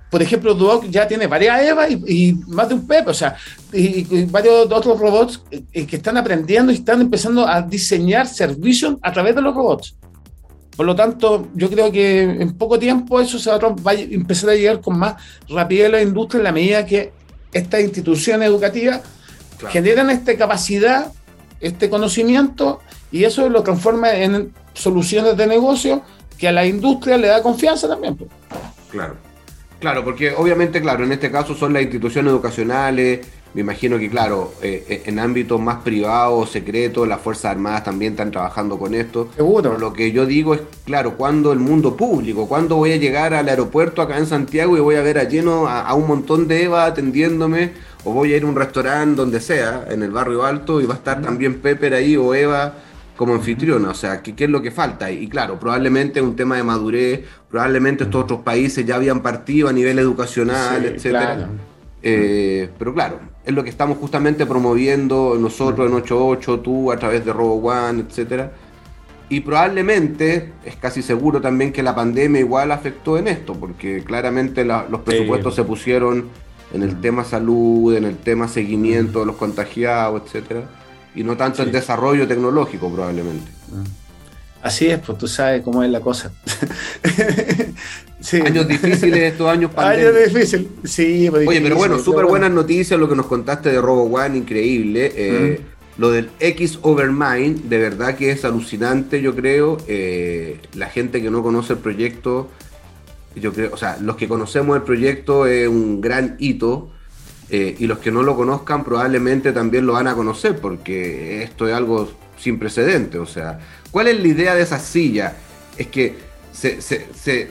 Por 0.08 0.22
ejemplo, 0.22 0.54
Duoc 0.54 0.86
ya 0.88 1.06
tiene 1.06 1.26
varias 1.26 1.62
EVA 1.62 1.88
y, 1.88 2.34
más 2.48 2.68
de 2.68 2.74
un 2.74 2.86
PEP, 2.86 3.08
o 3.08 3.14
sea, 3.14 3.36
y, 3.72 4.24
varios 4.24 4.70
otros 4.70 4.98
robots 4.98 5.40
eh, 5.50 5.86
que 5.86 5.96
están 5.96 6.16
aprendiendo 6.16 6.72
y 6.72 6.76
están 6.76 7.00
empezando 7.00 7.46
a 7.46 7.62
diseñar 7.62 8.26
servicios 8.26 8.96
a 9.02 9.12
través 9.12 9.34
de 9.34 9.42
los 9.42 9.54
robots. 9.54 9.96
Por 10.80 10.86
lo 10.86 10.96
tanto, 10.96 11.48
yo 11.52 11.68
creo 11.68 11.92
que 11.92 12.22
en 12.22 12.56
poco 12.56 12.78
tiempo 12.78 13.20
eso 13.20 13.38
se 13.38 13.50
va 13.50 13.58
a, 13.84 13.92
empezar 13.92 14.48
a 14.48 14.54
llegar 14.54 14.80
con 14.80 14.98
más 14.98 15.14
rapidez 15.46 15.88
a 15.88 15.90
la 15.90 16.00
industria 16.00 16.38
en 16.38 16.44
la 16.44 16.52
medida 16.52 16.86
que 16.86 17.12
estas 17.52 17.82
instituciones 17.82 18.48
educativas 18.48 19.02
generan 19.68 20.08
esta 20.08 20.34
capacidad, 20.38 21.12
este 21.60 21.90
conocimiento 21.90 22.80
y 23.12 23.24
eso 23.24 23.46
lo 23.50 23.62
transforma 23.62 24.14
en 24.14 24.54
soluciones 24.72 25.36
de 25.36 25.46
negocio 25.46 26.00
que 26.38 26.48
a 26.48 26.52
la 26.52 26.64
industria 26.64 27.18
le 27.18 27.28
da 27.28 27.42
confianza 27.42 27.86
también. 27.86 28.16
Pues. 28.16 28.30
Claro. 28.90 29.16
Claro, 29.80 30.02
porque 30.02 30.32
obviamente, 30.32 30.80
claro, 30.80 31.04
en 31.04 31.12
este 31.12 31.30
caso 31.30 31.54
son 31.54 31.74
las 31.74 31.82
instituciones 31.82 32.30
educacionales, 32.30 33.20
me 33.52 33.62
imagino 33.62 33.98
que, 33.98 34.08
claro, 34.08 34.52
eh, 34.62 34.84
eh, 34.88 35.02
en 35.06 35.18
ámbitos 35.18 35.60
más 35.60 35.78
privados, 35.78 36.50
secretos, 36.50 37.08
las 37.08 37.20
Fuerzas 37.20 37.46
Armadas 37.46 37.82
también 37.82 38.12
están 38.12 38.30
trabajando 38.30 38.78
con 38.78 38.94
esto. 38.94 39.28
Seguro. 39.34 39.76
lo 39.76 39.92
que 39.92 40.12
yo 40.12 40.24
digo 40.24 40.54
es, 40.54 40.60
claro, 40.84 41.16
cuando 41.16 41.52
el 41.52 41.58
mundo 41.58 41.96
público, 41.96 42.46
cuando 42.46 42.76
voy 42.76 42.92
a 42.92 42.96
llegar 42.96 43.34
al 43.34 43.48
aeropuerto 43.48 44.02
acá 44.02 44.18
en 44.18 44.26
Santiago 44.26 44.76
y 44.76 44.80
voy 44.80 44.94
a 44.94 45.02
ver 45.02 45.18
a 45.18 45.24
lleno 45.24 45.66
a, 45.66 45.92
un 45.94 46.06
montón 46.06 46.46
de 46.46 46.64
Eva 46.64 46.84
atendiéndome, 46.84 47.72
o 48.04 48.12
voy 48.12 48.32
a 48.32 48.36
ir 48.36 48.44
a 48.44 48.46
un 48.46 48.54
restaurante 48.54 49.16
donde 49.16 49.40
sea, 49.40 49.84
en 49.90 50.04
el 50.04 50.12
barrio 50.12 50.44
alto, 50.44 50.80
y 50.80 50.86
va 50.86 50.94
a 50.94 50.98
estar 50.98 51.20
también 51.20 51.60
Pepper 51.60 51.94
ahí 51.94 52.16
o 52.16 52.32
Eva 52.34 52.74
como 53.16 53.34
anfitriona, 53.34 53.90
o 53.90 53.94
sea, 53.94 54.22
¿qué, 54.22 54.34
¿qué, 54.34 54.44
es 54.44 54.50
lo 54.50 54.62
que 54.62 54.70
falta? 54.70 55.10
Y 55.10 55.28
claro, 55.28 55.60
probablemente 55.60 56.22
un 56.22 56.36
tema 56.36 56.56
de 56.56 56.62
madurez, 56.62 57.20
probablemente 57.50 58.04
estos 58.04 58.22
otros 58.22 58.40
países 58.40 58.86
ya 58.86 58.94
habían 58.94 59.20
partido 59.20 59.68
a 59.68 59.74
nivel 59.74 59.98
educacional, 59.98 60.86
etcétera. 60.86 61.50
Eh, 62.02 62.68
pero 62.78 62.94
claro, 62.94 63.20
es 63.44 63.52
lo 63.52 63.62
que 63.62 63.70
estamos 63.70 63.98
justamente 63.98 64.46
promoviendo 64.46 65.36
nosotros 65.38 65.88
en 65.88 65.94
88, 65.94 66.60
tú 66.60 66.92
a 66.92 66.96
través 66.96 67.24
de 67.24 67.32
Robo 67.32 67.56
One, 67.70 68.04
etcétera. 68.08 68.52
Y 69.28 69.40
probablemente, 69.40 70.52
es 70.64 70.76
casi 70.76 71.02
seguro 71.02 71.40
también 71.40 71.72
que 71.72 71.82
la 71.84 71.94
pandemia 71.94 72.40
igual 72.40 72.72
afectó 72.72 73.16
en 73.16 73.28
esto, 73.28 73.54
porque 73.54 74.02
claramente 74.02 74.64
los 74.64 75.00
presupuestos 75.02 75.54
se 75.54 75.62
pusieron 75.62 76.28
en 76.72 76.82
el 76.82 77.00
tema 77.00 77.22
salud, 77.24 77.94
en 77.94 78.04
el 78.04 78.16
tema 78.16 78.48
seguimiento 78.48 79.20
de 79.20 79.26
los 79.26 79.36
contagiados, 79.36 80.22
etcétera. 80.24 80.62
Y 81.14 81.22
no 81.22 81.36
tanto 81.36 81.62
el 81.62 81.70
desarrollo 81.70 82.26
tecnológico 82.26 82.90
probablemente. 82.92 83.50
Así 84.62 84.88
es, 84.88 84.98
pues 84.98 85.16
tú 85.16 85.26
sabes 85.26 85.62
cómo 85.62 85.82
es 85.82 85.90
la 85.90 86.00
cosa. 86.00 86.32
Años 88.44 88.68
difíciles 88.68 89.32
estos 89.32 89.48
años 89.48 89.70
Años 89.76 90.14
difíciles, 90.14 90.66
sí. 90.84 91.28
Pues, 91.30 91.48
Oye, 91.48 91.60
pero 91.62 91.76
bueno, 91.76 91.98
súper 91.98 92.26
buenas 92.26 92.50
noticias 92.50 93.00
lo 93.00 93.08
que 93.08 93.16
nos 93.16 93.26
contaste 93.26 93.70
de 93.70 93.80
Robo 93.80 94.04
One, 94.04 94.36
increíble. 94.36 95.12
Eh, 95.16 95.60
lo 95.96 96.10
del 96.10 96.30
X 96.38 96.78
Overmind, 96.82 97.64
de 97.64 97.78
verdad 97.78 98.16
que 98.16 98.30
es 98.30 98.44
alucinante, 98.44 99.22
yo 99.22 99.34
creo. 99.34 99.78
Eh, 99.88 100.58
la 100.74 100.86
gente 100.86 101.22
que 101.22 101.30
no 101.30 101.42
conoce 101.42 101.72
el 101.72 101.78
proyecto, 101.78 102.50
yo 103.34 103.52
creo, 103.52 103.70
o 103.72 103.76
sea, 103.76 103.96
los 104.00 104.16
que 104.16 104.28
conocemos 104.28 104.76
el 104.76 104.82
proyecto 104.82 105.46
es 105.46 105.68
un 105.68 106.00
gran 106.00 106.36
hito. 106.38 106.90
Eh, 107.52 107.74
y 107.80 107.86
los 107.88 107.98
que 107.98 108.12
no 108.12 108.22
lo 108.22 108.36
conozcan 108.36 108.84
probablemente 108.84 109.52
también 109.52 109.84
lo 109.84 109.94
van 109.94 110.06
a 110.06 110.14
conocer 110.14 110.60
porque 110.60 111.42
esto 111.42 111.66
es 111.66 111.74
algo 111.74 112.08
sin 112.38 112.58
precedente. 112.58 113.18
O 113.18 113.26
sea, 113.26 113.58
¿cuál 113.90 114.08
es 114.08 114.20
la 114.20 114.28
idea 114.28 114.54
de 114.54 114.62
esa 114.62 114.78
silla? 114.78 115.34
Es 115.76 115.86
que 115.88 116.18
se, 116.52 116.80
se, 116.82 117.08
se, 117.14 117.50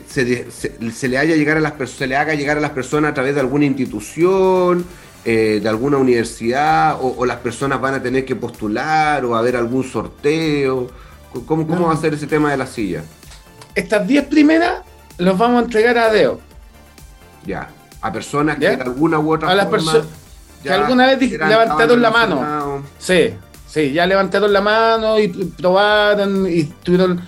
se 0.92 1.08
le, 1.08 1.18
haya 1.18 1.36
llegar 1.36 1.56
a 1.56 1.60
las, 1.60 1.90
se 1.90 2.06
le 2.06 2.16
haga 2.16 2.34
llegar 2.34 2.58
a 2.58 2.60
las 2.60 2.70
personas 2.70 3.12
a 3.12 3.14
través 3.14 3.34
de 3.34 3.40
alguna 3.40 3.64
institución, 3.64 4.84
eh, 5.24 5.60
de 5.62 5.68
alguna 5.68 5.98
universidad, 5.98 6.98
o, 7.00 7.24
las 7.26 7.38
personas 7.38 7.80
van 7.80 7.94
a 7.94 8.02
tener 8.02 8.24
que 8.24 8.36
postular 8.36 9.24
o 9.24 9.34
a 9.34 9.38
haber 9.38 9.56
algún 9.56 9.84
sorteo. 9.84 10.88
¿Cómo, 11.46 11.66
cómo 11.66 11.88
va 11.88 11.94
a 11.94 11.96
ser 11.96 12.14
ese 12.14 12.26
tema 12.26 12.50
de 12.50 12.56
la 12.56 12.66
silla? 12.66 13.02
Estas 13.74 14.06
10 14.06 14.24
primeras 14.24 14.82
los 15.18 15.38
vamos 15.38 15.62
a 15.62 15.64
entregar 15.64 15.96
a 15.96 16.10
Deo. 16.10 16.40
Ya 17.46 17.70
a 18.00 18.12
personas 18.12 18.58
que 18.58 18.68
de 18.68 18.82
alguna 18.82 19.18
u 19.18 19.32
otra 19.32 19.50
a 19.50 19.54
las 19.54 19.66
personas 19.66 20.06
que 20.62 20.70
alguna 20.70 21.06
vez 21.06 21.32
levantaron 21.32 22.00
la 22.00 22.10
mano. 22.10 22.82
Sí, 22.98 23.34
sí, 23.70 23.92
ya 23.92 24.06
levantaron 24.06 24.52
la 24.52 24.60
mano 24.60 25.18
y 25.18 25.28
probaron 25.28 26.46
y 26.50 26.64
tuvieron 26.64 27.20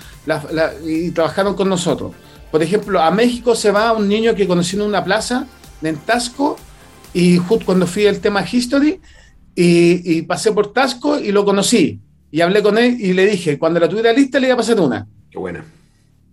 y 0.86 1.10
trabajaron 1.10 1.54
con 1.54 1.68
nosotros. 1.68 2.12
Por 2.50 2.62
ejemplo, 2.62 3.00
a 3.00 3.10
México 3.10 3.54
se 3.54 3.70
va 3.70 3.92
un 3.92 4.08
niño 4.08 4.34
que 4.34 4.46
conocí 4.46 4.76
en 4.76 4.82
una 4.82 5.02
plaza 5.02 5.46
en 5.82 5.96
Tasco 5.96 6.56
y 7.14 7.38
justo 7.38 7.66
cuando 7.66 7.86
fui 7.86 8.06
al 8.06 8.20
tema 8.20 8.44
History 8.50 9.00
y, 9.54 10.18
y, 10.18 10.22
pasé 10.22 10.52
por 10.52 10.72
Tasco 10.72 11.18
y 11.18 11.32
lo 11.32 11.44
conocí 11.44 12.00
y 12.30 12.40
hablé 12.40 12.62
con 12.62 12.78
él 12.78 12.96
y 12.98 13.12
le 13.12 13.26
dije, 13.26 13.58
cuando 13.58 13.78
la 13.78 13.88
tuviera 13.88 14.12
lista 14.12 14.40
le 14.40 14.46
iba 14.46 14.54
a 14.54 14.56
pasar 14.56 14.80
una. 14.80 15.06
Qué 15.30 15.38
buena. 15.38 15.64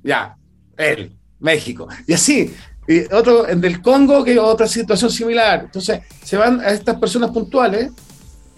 Ya, 0.03 0.35
él, 0.77 1.11
México. 1.39 1.87
Y 2.07 2.13
así, 2.13 2.53
y 2.87 3.13
otro 3.13 3.47
en 3.47 3.61
del 3.61 3.81
Congo, 3.81 4.23
que 4.23 4.39
otra 4.39 4.67
situación 4.67 5.11
similar. 5.11 5.61
Entonces, 5.65 5.99
se 6.23 6.37
van 6.37 6.59
a 6.59 6.69
estas 6.69 6.97
personas 6.97 7.29
puntuales. 7.29 7.91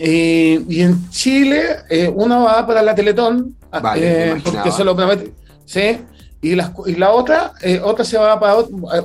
Eh, 0.04 0.66
y 0.68 0.82
en 0.82 1.12
Chile, 1.12 1.62
eh, 1.88 2.12
uno 2.12 2.46
va 2.46 2.66
para 2.66 2.82
la 2.82 2.96
Teletón, 2.96 3.56
eh, 3.96 4.36
porque 4.44 4.72
se 4.72 4.84
lo 4.84 4.96
promete. 4.96 5.32
¿sí? 5.64 6.00
Y, 6.42 6.56
la, 6.56 6.74
y 6.88 6.96
la 6.96 7.12
otra, 7.12 7.54
otra 7.84 8.04
se 8.04 8.18
va 8.18 8.40
para 8.40 8.56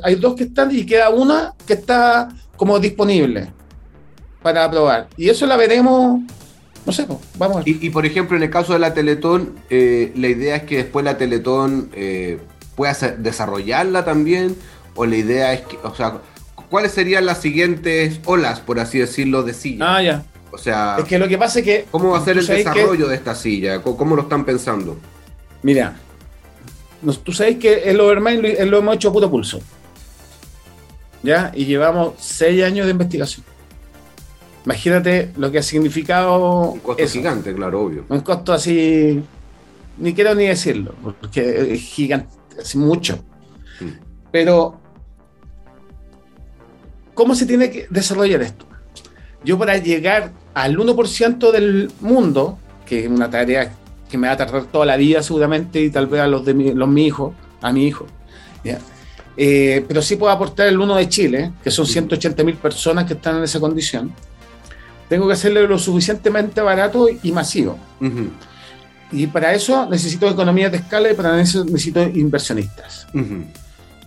Hay 0.02 0.14
dos 0.14 0.34
que 0.34 0.44
están 0.44 0.74
y 0.74 0.86
queda 0.86 1.10
una 1.10 1.52
que 1.66 1.74
está 1.74 2.30
como 2.56 2.78
disponible 2.78 3.52
para 4.40 4.70
probar. 4.70 5.08
Y 5.18 5.28
eso 5.28 5.44
la 5.44 5.58
veremos 5.58 6.22
no 6.86 6.92
sé, 6.92 7.04
pues, 7.04 7.18
vamos 7.36 7.58
a 7.58 7.60
ver. 7.60 7.68
Y, 7.68 7.90
por 7.90 8.06
ejemplo, 8.06 8.36
en 8.38 8.44
el 8.44 8.50
caso 8.50 8.72
de 8.72 8.78
la 8.78 8.94
Teletón, 8.94 9.54
la 9.68 10.28
idea 10.28 10.56
es 10.56 10.62
que 10.62 10.78
después 10.78 11.04
la 11.04 11.18
Teletón 11.18 11.90
pueda 12.74 12.94
desarrollarla 13.18 14.06
también 14.06 14.56
o 14.94 15.04
la 15.04 15.16
idea 15.16 15.52
es 15.52 15.60
que, 15.60 15.76
o 15.82 15.94
sea, 15.94 16.20
¿cuáles 16.70 16.92
serían 16.92 17.26
las 17.26 17.42
siguientes 17.42 18.18
olas, 18.24 18.60
por 18.60 18.80
así 18.80 18.98
decirlo, 18.98 19.42
de 19.42 19.52
silla? 19.52 19.96
Ah, 19.96 20.02
ya. 20.02 20.24
O 20.56 20.58
sea, 20.58 20.96
es 20.98 21.04
que 21.04 21.18
lo 21.18 21.28
que 21.28 21.36
pasa 21.36 21.58
es 21.58 21.64
que. 21.66 21.86
¿Cómo 21.90 22.10
va 22.10 22.18
a 22.18 22.24
ser 22.24 22.38
el 22.38 22.46
desarrollo 22.46 23.06
de 23.08 23.14
esta 23.14 23.34
silla? 23.34 23.82
¿Cómo, 23.82 24.16
lo 24.16 24.22
están 24.22 24.44
pensando? 24.44 24.96
Mira, 25.62 25.94
tú 27.22 27.32
sabes 27.32 27.58
que 27.58 27.90
el 27.90 28.00
Overmind 28.00 28.42
lo, 28.70 28.78
hemos 28.78 28.96
hecho 28.96 29.10
a 29.10 29.12
puto 29.12 29.30
pulso. 29.30 29.60
¿Ya? 31.22 31.52
Y 31.54 31.66
llevamos 31.66 32.14
seis 32.18 32.64
años 32.64 32.86
de 32.86 32.92
investigación. 32.92 33.44
Imagínate 34.64 35.32
lo 35.36 35.52
que 35.52 35.58
ha 35.58 35.62
significado. 35.62 36.70
Un 36.70 36.80
costo 36.80 37.06
gigante, 37.06 37.54
claro, 37.54 37.82
obvio. 37.82 38.06
Un 38.08 38.20
costo 38.20 38.54
así. 38.54 39.22
Ni 39.98 40.14
quiero 40.14 40.34
ni 40.34 40.46
decirlo, 40.46 40.94
porque 41.02 41.74
es 41.74 41.82
gigante, 41.82 42.34
así 42.58 42.78
mucho. 42.78 43.18
Mm. 43.80 43.88
Pero 44.32 44.80
¿Cómo 47.16 47.34
se 47.34 47.46
tiene 47.46 47.70
que 47.70 47.86
desarrollar 47.88 48.42
esto? 48.42 48.65
Yo 49.44 49.58
para 49.58 49.76
llegar 49.76 50.32
al 50.54 50.76
1% 50.76 51.50
del 51.52 51.90
mundo, 52.00 52.58
que 52.84 53.04
es 53.04 53.10
una 53.10 53.30
tarea 53.30 53.72
que 54.08 54.18
me 54.18 54.28
va 54.28 54.34
a 54.34 54.36
tardar 54.36 54.64
toda 54.64 54.86
la 54.86 54.96
vida 54.96 55.22
seguramente 55.22 55.80
y 55.80 55.90
tal 55.90 56.06
vez 56.06 56.20
a 56.20 56.26
los 56.26 56.44
de 56.44 56.54
mi, 56.54 56.72
los, 56.72 56.88
mi 56.88 57.06
hijo, 57.06 57.34
a 57.60 57.72
mi 57.72 57.86
hijo, 57.86 58.06
eh, 59.36 59.84
pero 59.86 60.00
sí 60.00 60.16
puedo 60.16 60.32
aportar 60.32 60.66
el 60.68 60.80
1 60.80 60.96
de 60.96 61.08
Chile, 61.08 61.52
que 61.62 61.70
son 61.70 61.86
180 61.86 62.42
mil 62.42 62.56
personas 62.56 63.04
que 63.04 63.14
están 63.14 63.36
en 63.36 63.44
esa 63.44 63.60
condición, 63.60 64.12
tengo 65.08 65.26
que 65.26 65.34
hacerle 65.34 65.66
lo 65.66 65.78
suficientemente 65.78 66.60
barato 66.60 67.06
y 67.22 67.32
masivo. 67.32 67.78
Y 69.12 69.26
para 69.28 69.54
eso 69.54 69.86
necesito 69.88 70.28
economías 70.28 70.72
de 70.72 70.78
escala 70.78 71.10
y 71.10 71.14
para 71.14 71.40
eso 71.40 71.64
necesito 71.64 72.02
inversionistas. 72.02 73.06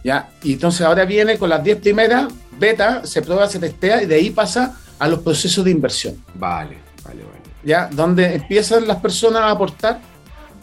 ¿Ya? 0.03 0.29
Y 0.43 0.53
entonces 0.53 0.81
ahora 0.81 1.05
viene 1.05 1.37
con 1.37 1.49
las 1.49 1.63
10 1.63 1.77
primeras, 1.79 2.27
beta, 2.57 3.05
se 3.05 3.21
prueba, 3.21 3.47
se 3.47 3.59
testea 3.59 4.03
y 4.03 4.05
de 4.07 4.15
ahí 4.15 4.29
pasa 4.31 4.77
a 4.99 5.07
los 5.07 5.19
procesos 5.19 5.63
de 5.65 5.71
inversión. 5.71 6.23
Vale, 6.35 6.77
vale, 7.03 7.23
vale. 7.23 7.39
¿Ya? 7.63 7.89
Donde 7.91 8.35
empiezan 8.35 8.87
las 8.87 8.97
personas 8.97 9.41
a 9.41 9.51
aportar, 9.51 9.99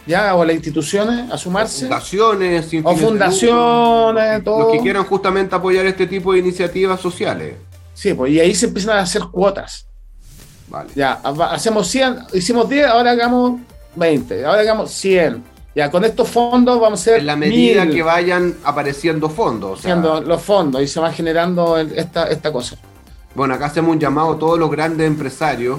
¿ya? 0.07 0.35
O 0.35 0.45
las 0.45 0.55
instituciones 0.55 1.31
a 1.31 1.37
sumarse. 1.37 1.87
Fundaciones, 1.87 2.69
o 2.85 2.97
fundaciones, 2.97 4.45
todo. 4.45 4.61
Los 4.61 4.73
que 4.73 4.81
quieran 4.81 5.05
justamente 5.05 5.55
apoyar 5.55 5.87
este 5.87 6.07
tipo 6.07 6.33
de 6.33 6.39
iniciativas 6.39 7.01
sociales. 7.01 7.57
Sí, 7.95 8.15
pues 8.15 8.33
y 8.33 8.41
ahí 8.41 8.55
se 8.55 8.67
empiezan 8.67 8.99
a 8.99 9.01
hacer 9.01 9.23
cuotas. 9.31 9.87
Vale. 10.69 10.91
Ya, 10.95 11.21
hacemos 11.51 11.87
100, 11.89 12.19
hicimos 12.35 12.69
10, 12.69 12.87
ahora 12.87 13.13
hagamos 13.13 13.61
20, 13.95 14.45
ahora 14.45 14.61
hagamos 14.61 14.91
100 14.91 15.57
ya, 15.77 15.91
con 15.91 16.07
estos 16.07 16.27
fondos 16.27 16.81
vamos 16.81 17.01
a 17.01 17.03
hacer. 17.03 17.21
En 17.21 17.27
la 17.27 17.37
medida 17.37 17.87
que 17.87 18.03
vayan 18.03 18.57
apareciendo 18.65 19.29
fondos. 19.29 19.85
O 19.85 20.21
los 20.23 20.41
fondos 20.41 20.81
y 20.81 20.89
se 20.89 20.99
va 20.99 21.13
generando 21.13 21.77
esta, 21.77 22.29
esta 22.29 22.51
cosa. 22.51 22.79
Bueno, 23.37 23.55
acá 23.55 23.67
hacemos 23.67 23.93
un 23.93 24.01
llamado 24.01 24.33
a 24.33 24.39
todos 24.39 24.59
los 24.59 24.71
grandes 24.71 25.07
empresarios 25.07 25.79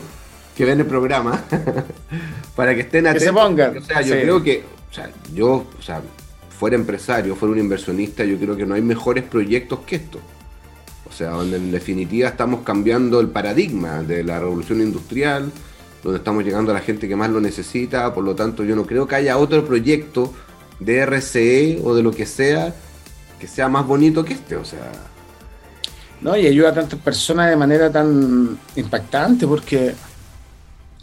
que 0.56 0.63
ven 0.65 0.80
el 0.80 0.86
programa 0.86 1.43
para 2.56 2.74
que 2.76 2.82
estén 2.82 3.08
atentos. 3.08 3.24
Que 3.24 3.30
se 3.30 3.34
pongan. 3.34 3.78
O 3.78 3.82
sea, 3.82 4.02
yo 4.02 4.13
Sí. 4.15 4.22
creo 4.22 4.43
que, 4.43 4.63
o 4.91 4.93
sea, 4.93 5.10
yo, 5.34 5.65
o 5.78 5.82
sea, 5.82 6.02
fuera 6.58 6.76
empresario, 6.76 7.36
fuera 7.36 7.54
un 7.54 7.60
inversionista, 7.60 8.24
yo 8.24 8.38
creo 8.38 8.56
que 8.56 8.65
no 8.65 8.76
hay 8.76 8.82
mejores 8.82 9.24
proyectos 9.24 9.80
que 9.86 9.98
esto. 9.98 10.20
O 11.10 11.12
sea, 11.12 11.30
donde 11.32 11.58
en 11.58 11.72
definitiva 11.72 12.30
estamos 12.30 12.62
cambiando 12.63 13.20
el 13.20 13.30
paradigma 13.30 14.04
de 14.04 14.24
la 14.24 14.39
revolución 14.39 14.82
industrial, 14.82 15.52
donde 16.04 16.17
estamos 16.20 16.43
llegando 16.43 16.72
a 16.72 16.76
la 16.76 16.82
gente 16.82 17.08
que 17.08 17.15
más 17.15 17.30
lo 17.30 17.39
necesita, 17.41 18.13
por 18.13 18.24
lo 18.24 18.36
tanto 18.36 18.63
yo 18.63 18.76
no 18.76 18.86
creo 18.86 19.08
que 19.08 19.15
haya 19.15 19.38
otro 19.38 19.65
proyecto 19.65 20.34
de 20.80 21.06
RCE 21.06 21.82
o 21.84 21.96
de 21.96 22.04
lo 22.04 22.12
que 22.12 22.26
sea 22.26 22.74
que 23.39 23.48
sea 23.48 23.67
más 23.70 23.86
bonito 23.86 24.26
que 24.26 24.34
este, 24.34 24.56
o 24.56 24.65
sea, 24.65 24.91
¿no? 26.21 26.38
Y 26.38 26.47
ayuda 26.47 26.69
a 26.69 26.73
tantas 26.73 26.99
personas 26.99 27.49
de 27.49 27.56
manera 27.56 27.91
tan 27.91 28.58
impactante 28.75 29.47
porque 29.47 29.93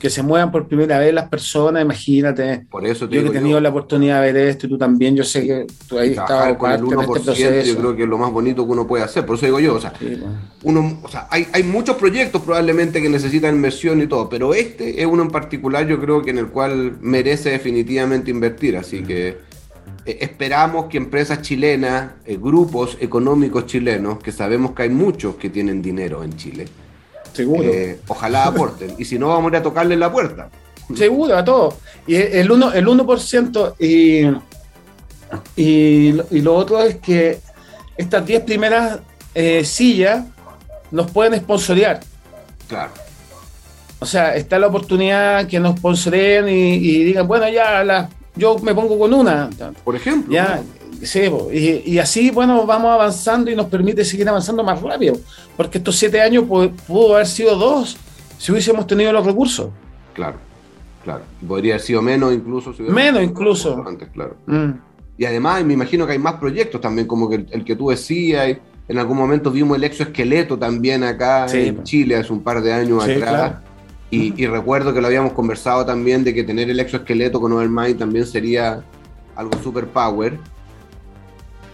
que 0.04 0.10
se 0.10 0.22
muevan 0.22 0.52
por 0.52 0.68
primera 0.68 0.98
vez 0.98 1.14
las 1.14 1.30
personas, 1.30 1.82
imagínate. 1.82 2.66
por 2.68 2.86
eso 2.86 3.08
te 3.08 3.16
Yo 3.16 3.22
que 3.22 3.28
he 3.28 3.32
tenido 3.32 3.56
yo, 3.56 3.60
la 3.62 3.70
oportunidad 3.70 4.22
de 4.22 4.32
ver 4.32 4.48
esto 4.48 4.66
y 4.66 4.68
tú 4.68 4.76
también, 4.76 5.16
yo 5.16 5.24
sé 5.24 5.46
que 5.46 5.66
tú 5.88 5.98
ahí 5.98 6.10
estabas 6.10 6.58
con 6.58 6.70
el 6.70 6.80
parte 6.80 6.94
en 6.94 7.00
1% 7.00 7.32
este 7.32 7.64
yo 7.64 7.76
creo 7.76 7.96
que 7.96 8.02
es 8.02 8.08
lo 8.08 8.18
más 8.18 8.30
bonito 8.30 8.66
que 8.66 8.72
uno 8.72 8.86
puede 8.86 9.02
hacer, 9.02 9.24
por 9.24 9.36
eso 9.36 9.46
digo 9.46 9.60
yo, 9.60 9.76
o 9.76 9.80
sea, 9.80 9.94
Sí, 9.98 10.20
uno, 10.62 11.00
o 11.02 11.08
sea, 11.08 11.26
hay, 11.30 11.46
hay 11.52 11.62
muchos 11.62 11.96
proyectos 11.96 12.42
probablemente 12.42 13.00
que 13.00 13.08
necesitan 13.08 13.54
inversión 13.54 14.02
y 14.02 14.06
todo, 14.06 14.28
pero 14.28 14.52
este 14.52 15.00
es 15.00 15.06
uno 15.06 15.22
en 15.22 15.30
particular 15.30 15.86
yo 15.86 15.98
creo 15.98 16.22
que 16.22 16.32
en 16.32 16.38
el 16.38 16.48
cual 16.48 16.98
merece 17.00 17.50
definitivamente 17.50 18.30
invertir, 18.30 18.76
así 18.76 19.02
que 19.04 19.38
eh, 20.06 20.18
esperamos 20.20 20.86
que 20.86 20.96
empresas 20.98 21.42
chilenas, 21.42 22.12
eh, 22.26 22.38
grupos 22.40 22.96
económicos 23.00 23.66
chilenos, 23.66 24.18
que 24.22 24.32
sabemos 24.32 24.72
que 24.72 24.82
hay 24.84 24.90
muchos 24.90 25.36
que 25.36 25.50
tienen 25.50 25.80
dinero 25.82 26.22
en 26.22 26.36
Chile, 26.36 26.66
Seguro. 27.32 27.62
eh, 27.64 28.00
ojalá 28.08 28.44
aporten, 28.46 28.94
y 28.98 29.04
si 29.04 29.18
no 29.18 29.28
vamos 29.28 29.46
a 29.52 29.56
ir 29.56 29.60
a 29.60 29.62
tocarle 29.62 29.96
la 29.96 30.10
puerta. 30.12 30.50
Seguro, 30.94 31.36
a 31.36 31.42
todo. 31.44 31.78
Y 32.06 32.14
el 32.16 32.50
1%, 32.50 32.74
el 32.74 32.86
1% 32.86 33.74
y, 33.78 34.26
y, 35.56 36.12
lo- 36.12 36.26
y 36.30 36.40
lo 36.42 36.54
otro 36.54 36.82
es 36.82 36.96
que 36.96 37.38
estas 37.96 38.26
10 38.26 38.42
primeras 38.42 38.98
eh, 39.34 39.64
sillas 39.64 40.24
nos 40.90 41.10
pueden 41.10 41.38
sponsorear. 41.40 42.00
Claro, 42.68 42.92
O 43.98 44.06
sea, 44.06 44.36
está 44.36 44.58
la 44.58 44.66
oportunidad 44.66 45.46
que 45.46 45.58
nos 45.58 45.76
sponsoren 45.78 46.48
y, 46.48 46.74
y 46.74 47.04
digan, 47.04 47.26
bueno, 47.26 47.48
ya 47.48 47.82
la, 47.82 48.08
yo 48.36 48.58
me 48.58 48.74
pongo 48.74 48.98
con 48.98 49.12
una. 49.12 49.48
por 49.84 49.94
ejemplo. 49.96 50.32
Ya, 50.32 50.62
sí, 51.02 51.20
y, 51.52 51.92
y 51.94 51.98
así, 51.98 52.30
bueno, 52.30 52.66
vamos 52.66 52.90
avanzando 52.92 53.50
y 53.50 53.56
nos 53.56 53.66
permite 53.66 54.04
seguir 54.04 54.28
avanzando 54.28 54.62
más 54.64 54.80
rápido. 54.80 55.16
Porque 55.56 55.78
estos 55.78 55.96
siete 55.96 56.20
años 56.20 56.44
pu- 56.44 56.72
pudo 56.86 57.14
haber 57.14 57.26
sido 57.26 57.56
dos 57.56 57.96
si 58.38 58.52
hubiésemos 58.52 58.86
tenido 58.86 59.12
los 59.12 59.24
recursos. 59.24 59.68
Claro, 60.14 60.36
claro. 61.02 61.22
Podría 61.46 61.74
haber 61.74 61.82
sido 61.86 62.02
menos 62.02 62.32
incluso. 62.32 62.72
si 62.72 62.82
Menos 62.82 63.22
incluso. 63.22 63.82
Antes, 63.86 64.08
claro. 64.08 64.36
Mm. 64.46 64.70
Y 65.16 65.24
además 65.26 65.64
me 65.64 65.74
imagino 65.74 66.06
que 66.06 66.12
hay 66.12 66.18
más 66.18 66.34
proyectos 66.34 66.80
también, 66.80 67.06
como 67.06 67.28
que 67.28 67.36
el, 67.36 67.46
el 67.50 67.64
que 67.64 67.76
tú 67.76 67.90
decías. 67.90 68.48
y 68.48 68.58
En 68.88 68.98
algún 68.98 69.16
momento 69.16 69.50
vimos 69.52 69.76
el 69.76 69.84
exoesqueleto 69.84 70.58
también 70.58 71.04
acá 71.04 71.46
Sí, 71.48 71.68
en. 71.68 71.82
Chile 71.84 72.16
hace 72.16 72.32
un 72.32 72.42
par 72.42 72.60
de 72.60 72.72
años 72.72 73.04
Sí, 73.04 73.12
atrás. 73.12 73.30
claro. 73.30 73.54
Y, 74.14 74.42
y 74.42 74.46
recuerdo 74.46 74.92
que 74.94 75.00
lo 75.00 75.06
habíamos 75.08 75.32
conversado 75.32 75.84
también 75.84 76.22
de 76.24 76.32
que 76.34 76.44
tener 76.44 76.70
el 76.70 76.78
exoesqueleto 76.80 77.40
con 77.40 77.52
Overmind 77.52 77.98
también 77.98 78.26
sería 78.26 78.82
algo 79.36 79.52
super 79.62 79.86
power. 79.86 80.38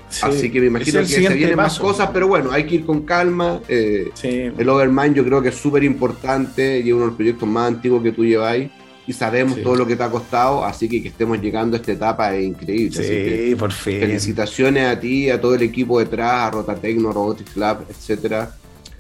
Sí. 0.09 0.21
Así 0.25 0.51
que 0.51 0.61
me 0.61 0.67
imagino 0.67 1.01
Es 1.01 1.15
que 1.15 1.23
se 1.27 1.35
vienen 1.35 1.57
más 1.57 1.79
cosas, 1.79 2.11
pero 2.13 2.27
bueno, 2.27 2.51
hay 2.51 2.65
que 2.67 2.77
ir 2.77 2.85
con 2.87 3.03
calma. 3.03 3.61
eh, 3.69 4.11
Sí. 4.15 4.51
el 4.59 4.69
Overmind 4.69 5.15
yo 5.15 5.25
creo 5.25 5.41
que 5.41 5.51
es 5.51 5.55
súper 5.55 5.85
importante 5.85 6.81
y 6.81 6.89
es 6.89 6.93
uno 6.93 7.03
de 7.03 7.07
los 7.09 7.17
proyectos 7.17 7.49
más 7.49 7.69
antiguos 7.69 8.03
que 8.03 8.11
tú 8.11 8.25
lleváis 8.25 8.71
y 9.07 9.13
sabemos 9.13 9.55
Sí. 9.57 9.63
todo 9.63 9.77
lo 9.77 9.87
que 9.87 9.95
te 9.97 10.03
ha 10.03 10.11
costado, 10.11 10.65
así 10.65 10.89
que 10.89 11.01
que 11.03 11.09
estemos 11.09 11.41
llegando 11.41 11.77
a 11.77 11.81
esta 11.81 11.93
etapa 11.93 12.35
es 12.35 12.45
increíble. 12.45 12.99
Así 12.99 13.09
que 13.09 13.47
Sí, 13.51 13.55
por 13.55 13.71
fin. 13.73 14.01
felicitaciones 14.01 14.87
a 14.89 14.99
ti, 14.99 15.31
a 15.31 15.41
todo 15.41 15.55
el 15.55 15.63
equipo 15.63 15.99
detrás, 16.01 16.49
a 16.49 16.51
Rotatecno, 16.51 17.13
Robotics 17.13 17.57
Lab, 17.57 17.85
etcétera. 17.89 18.53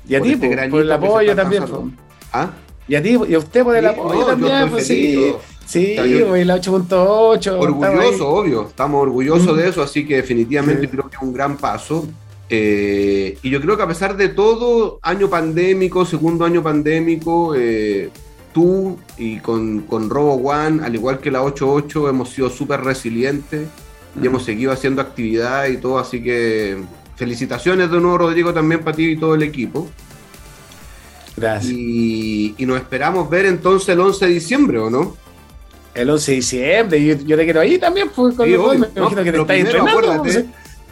Y 0.08 0.14
a 0.14 0.18
por 0.18 0.26
ti, 0.28 0.32
este 0.34 0.68
por 0.68 0.80
el 0.82 0.92
apoyo 0.92 1.34
también. 1.34 1.64
¿Ah? 2.32 2.50
Y 2.90 2.96
a 2.96 3.02
ti, 3.02 3.16
y 3.28 3.34
a 3.34 3.38
usted 3.38 3.62
por 3.62 3.76
el 3.76 3.86
apoyo 3.86 4.26
también, 4.26 4.68
pues 4.68 4.86
sí. 4.88 5.32
Sí, 5.64 5.94
pues, 5.96 6.42
el 6.42 6.50
8.8. 6.50 7.36
estaba 7.38 7.58
Orgulloso, 7.60 8.28
obvio, 8.28 8.66
estamos 8.68 9.00
orgullosos 9.02 9.54
Mm. 9.54 9.56
de 9.58 9.68
eso, 9.68 9.82
así 9.82 10.04
que 10.04 10.16
definitivamente 10.16 10.82
Sí. 10.82 10.88
creo 10.88 11.08
que 11.08 11.14
es 11.14 11.22
un 11.22 11.32
gran 11.32 11.56
paso. 11.56 12.08
Eh, 12.48 13.38
y 13.42 13.50
yo 13.50 13.60
creo 13.60 13.76
que 13.76 13.84
a 13.84 13.86
pesar 13.86 14.16
de 14.16 14.28
todo, 14.30 14.98
año 15.02 15.30
pandémico, 15.30 16.04
segundo 16.04 16.44
año 16.44 16.64
pandémico, 16.64 17.54
eh, 17.56 18.10
tú 18.52 18.98
y 19.16 19.38
con, 19.38 19.82
con 19.82 20.10
Robo 20.10 20.34
One, 20.50 20.82
al 20.84 20.92
igual 20.92 21.20
que 21.20 21.30
la 21.30 21.44
88, 21.44 22.08
hemos 22.08 22.30
sido 22.30 22.50
súper 22.50 22.80
resilientes 22.80 23.68
y 24.20 24.26
hemos 24.26 24.42
seguido 24.42 24.72
haciendo 24.72 25.00
actividad 25.00 25.68
y 25.68 25.76
todo, 25.76 26.00
así 26.00 26.20
que 26.20 26.76
felicitaciones 27.14 27.88
de 27.92 28.00
nuevo, 28.00 28.18
Rodrigo, 28.18 28.52
también 28.52 28.80
para 28.82 28.96
ti 28.96 29.10
y 29.10 29.16
todo 29.16 29.36
el 29.36 29.44
equipo. 29.44 29.86
Gracias. 31.36 31.72
Y, 31.72 32.54
y 32.58 32.66
nos 32.66 32.76
esperamos 32.78 33.28
ver 33.30 33.46
entonces 33.46 33.88
el 33.90 34.00
11 34.00 34.26
de 34.26 34.32
diciembre, 34.32 34.78
¿o 34.78 34.90
no? 34.90 35.16
El 35.94 36.10
11 36.10 36.30
de 36.30 36.36
diciembre, 36.36 37.04
yo, 37.04 37.14
yo 37.24 37.36
te 37.36 37.44
quiero 37.44 37.60
ahí 37.60 37.78
también, 37.78 38.10
pues, 38.14 38.34
con 38.34 38.46
Sí, 38.46 38.52
me 38.52 38.58
No, 38.58 38.74
imagino 38.74 39.08
que 39.08 39.14
te 39.24 39.30
pero 39.32 39.42
estáis 39.42 39.64
primero 39.64 39.78
entrenando. 39.86 39.90
acuérdate, 40.12 40.32
pues, 40.32 40.44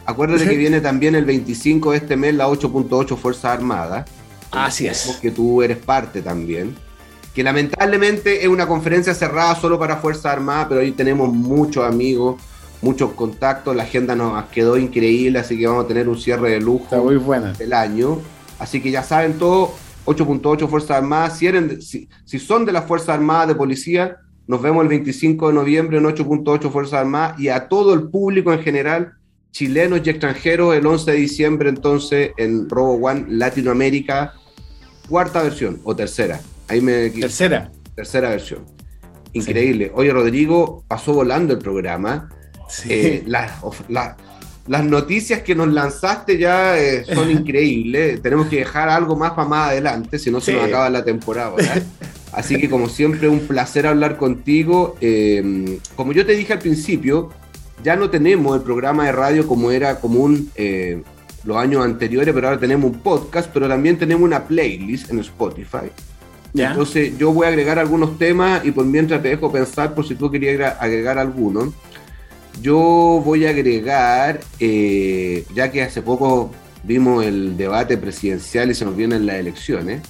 Acuérdate 0.07 0.45
Sí. 0.45 0.51
que 0.51 0.57
viene 0.57 0.81
también 0.81 1.15
el 1.15 1.25
25 1.27 1.91
de 1.93 1.99
este 1.99 2.17
mes 2.17 2.35
la 2.35 2.49
8.8 2.49 3.17
Fuerzas 3.17 3.45
Armadas. 3.45 4.09
Así 4.51 4.87
es. 4.87 5.19
Que 5.21 5.31
tú 5.31 5.63
eres 5.63 5.77
parte 5.77 6.23
también. 6.23 6.75
Que 7.35 7.43
lamentablemente 7.43 8.43
es 8.43 8.49
una 8.49 8.67
conferencia 8.67 9.13
cerrada 9.15 9.55
solo 9.55 9.79
para 9.79 9.99
Fuerzas 9.99 10.25
Armadas, 10.27 10.67
pero 10.71 10.81
ahí 10.81 10.93
tenemos 10.93 11.31
muchos 11.31 11.85
amigos, 11.85 12.41
muchos 12.81 13.13
contactos. 13.13 13.77
La 13.77 13.83
agenda 13.83 14.17
nos 14.17 14.43
quedó 14.47 14.79
increíble, 14.79 15.39
así 15.41 15.59
que 15.59 15.67
vamos 15.67 15.85
a 15.85 15.89
tener 15.89 16.09
un 16.09 16.19
cierre 16.19 16.49
de 16.51 16.57
Está 16.57 16.65
lujo 16.67 17.05
muy 17.05 17.17
buena. 17.17 17.53
del 17.53 17.75
año. 17.75 18.19
Así 18.59 18.81
que 18.81 18.91
ya 18.91 19.03
saben 19.03 19.35
todo, 19.35 19.75
8.8 20.09 20.69
Fuerzas 20.69 20.91
Armadas. 20.99 21.39
Si, 21.39 21.47
eran- 21.47 21.81
si, 21.83 22.09
si 22.25 22.39
son 22.39 22.65
de 22.65 22.73
las 22.73 22.85
Fuerzas 22.87 23.11
Armadas 23.11 23.49
de 23.49 23.55
Policía, 23.55 24.17
nos 24.47 24.63
vemos 24.63 24.83
el 24.83 24.89
25 24.89 25.49
de 25.49 25.55
noviembre 25.55 25.99
en 25.99 26.05
8.8 26.05 26.71
Fuerzas 26.71 27.01
Armadas 27.01 27.39
y 27.39 27.49
a 27.49 27.69
todo 27.69 27.93
el 27.95 28.09
público 28.09 28.53
en 28.53 28.61
general, 28.61 29.13
chilenos 29.51 30.01
y 30.05 30.11
extranjeros, 30.11 30.75
el 30.75 30.87
11 30.87 31.11
de 31.11 31.17
diciembre 31.19 31.69
entonces 31.69 32.31
en 32.39 32.69
Robo 32.69 32.95
One 33.07 33.27
Latinoamérica, 33.29 34.33
cuarta 35.09 35.43
versión 35.43 35.81
o 35.85 35.95
tercera. 35.95 36.41
Ahí 36.69 36.81
me 36.81 37.11
Tercera. 37.11 37.71
tercera 37.95 38.31
versión. 38.31 38.65
Increíble. 39.33 39.91
Oye, 39.95 40.11
Rodrigo, 40.13 40.85
pasó 40.89 41.13
volando 41.13 41.53
el 41.53 41.59
programa. 41.59 42.31
Sí. 42.69 42.89
Eh, 42.91 43.25
la- 43.27 44.17
las 44.69 44.85
noticias 44.85 45.43
que 45.43 45.55
nos 45.55 45.69
lanzaste 45.69 46.39
ya 46.39 46.79
eh, 46.79 47.05
son 47.05 47.31
increíbles. 47.39 48.21
Tenemos 48.23 48.49
que 48.49 48.57
dejar 48.59 48.89
algo 48.89 49.17
más 49.17 49.33
para 49.33 49.49
más 49.49 49.71
adelante, 49.71 50.19
si 50.19 50.31
no 50.31 50.41
se 50.41 50.53
Sí. 50.53 50.57
nos 50.57 50.67
acaba 50.67 50.89
la 50.91 51.05
temporada. 51.05 51.55
¿verdad? 51.57 51.83
Así 52.33 52.57
que 52.61 52.69
como 52.69 52.89
siempre, 52.89 53.29
un 53.29 53.41
placer 53.41 53.87
hablar 53.87 54.17
contigo. 54.19 54.97
Eh, 55.01 55.79
como 55.97 56.13
yo 56.13 56.25
te 56.27 56.33
dije 56.33 56.53
al 56.53 56.59
principio, 56.59 57.31
ya 57.83 57.97
no 57.97 58.11
tenemos 58.11 58.57
el 58.57 58.63
programa 58.63 59.07
de 59.07 59.13
radio 59.13 59.47
como 59.47 59.71
era 59.71 59.99
común 60.01 60.51
eh, 60.55 61.03
los 61.45 61.57
años 61.57 61.85
anteriores, 61.85 62.35
pero 62.35 62.49
ahora 62.49 62.61
tenemos 62.61 62.91
un 62.91 62.99
podcast, 63.01 63.51
pero 63.53 63.69
también 63.69 63.97
tenemos 63.99 64.23
una 64.25 64.45
playlist 64.45 65.11
en 65.11 65.21
Spotify. 65.21 65.89
¿Ya? 66.53 66.71
Entonces 66.71 67.17
yo 67.19 67.33
voy 67.33 67.45
a 67.47 67.49
agregar 67.51 67.79
algunos 67.79 68.19
temas 68.19 68.65
y 68.65 68.73
por 68.73 68.85
mientras 68.85 69.23
te 69.23 69.29
dejo 69.29 69.53
pensar 69.53 69.95
por 69.95 70.07
si 70.07 70.15
tú 70.15 70.31
querías 70.31 70.77
agregar 70.81 71.19
alguno. 71.19 71.73
Yo 72.61 73.23
voy 73.25 73.47
a 73.47 73.51
agregar, 73.51 74.41
eh, 74.59 75.45
ya 75.55 75.71
que 75.71 75.83
hace 75.83 76.03
poco 76.03 76.51
vimos 76.83 77.25
el 77.25 77.57
debate 77.57 77.97
presidencial 77.97 78.71
y 78.71 78.75
se 78.75 78.85
nos 78.85 78.97
vienen 78.97 79.27
las 79.27 79.37
elecciones, 79.37 80.03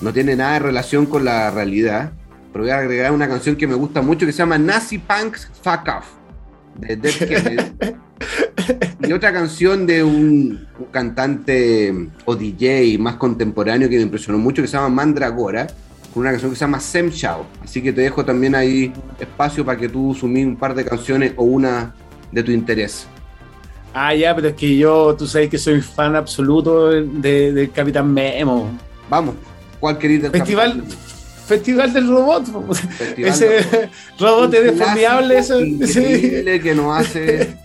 no 0.00 0.12
tiene 0.12 0.36
nada 0.36 0.54
de 0.54 0.58
relación 0.60 1.06
con 1.06 1.24
la 1.24 1.50
realidad, 1.50 2.12
pero 2.52 2.64
voy 2.64 2.72
a 2.72 2.78
agregar 2.78 3.12
una 3.12 3.28
canción 3.28 3.56
que 3.56 3.66
me 3.66 3.74
gusta 3.74 4.02
mucho 4.02 4.26
que 4.26 4.32
se 4.32 4.38
llama 4.38 4.58
Nazi 4.58 4.98
Punks 4.98 5.50
Fuck 5.62 5.88
Off, 5.88 6.06
de 6.76 6.96
Dead 6.96 7.14
Kennedy. 7.14 7.62
y 9.08 9.12
otra 9.12 9.32
canción 9.32 9.86
de 9.86 10.02
un, 10.02 10.66
un 10.78 10.86
cantante 10.90 12.08
o 12.24 12.36
DJ 12.36 12.98
más 12.98 13.16
contemporáneo 13.16 13.88
que 13.88 13.96
me 13.96 14.02
impresionó 14.02 14.38
mucho 14.38 14.62
que 14.62 14.68
se 14.68 14.76
llama 14.76 14.88
Mandragora, 14.88 15.66
con 16.12 16.22
una 16.22 16.30
canción 16.30 16.50
que 16.50 16.56
se 16.56 16.60
llama 16.60 16.80
Sem 16.80 17.10
Chao. 17.10 17.46
Así 17.62 17.80
que 17.82 17.92
te 17.92 18.00
dejo 18.02 18.24
también 18.24 18.54
ahí 18.54 18.92
espacio 19.18 19.64
para 19.64 19.78
que 19.78 19.88
tú 19.88 20.14
sumís 20.18 20.46
un 20.46 20.56
par 20.56 20.74
de 20.74 20.84
canciones 20.84 21.32
o 21.36 21.44
una 21.44 21.94
de 22.32 22.42
tu 22.42 22.50
interés. 22.52 23.06
Ah, 23.92 24.14
ya, 24.14 24.34
pero 24.34 24.48
es 24.48 24.54
que 24.54 24.76
yo, 24.76 25.14
tú 25.16 25.26
sabes 25.26 25.48
que 25.50 25.58
soy 25.58 25.80
fan 25.80 26.14
absoluto 26.14 26.90
de- 26.90 27.52
del 27.52 27.70
Capitán 27.72 28.12
Memo. 28.12 28.70
Vamos, 29.08 29.34
¿cuál 29.80 29.98
querís 29.98 30.22
del 30.22 30.30
Festival, 30.30 30.76
Capitán? 30.76 30.98
Festival 31.46 31.92
del 31.92 32.08
robot. 32.08 32.44
Festival 32.74 33.30
ese 33.30 33.48
del 33.48 33.90
robot 34.18 34.54
es 34.54 35.48
sí. 35.48 35.98
increíble 36.00 36.60
que 36.60 36.74
nos 36.76 36.96
hace 37.00 37.56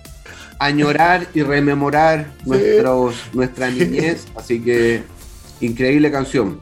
añorar 0.57 1.27
y 1.35 1.43
rememorar 1.43 2.25
nuestros, 2.45 3.15
nuestra 3.33 3.69
niñez. 3.69 4.25
Así 4.35 4.59
que 4.59 5.03
Increíble 5.61 6.11
canción. 6.11 6.57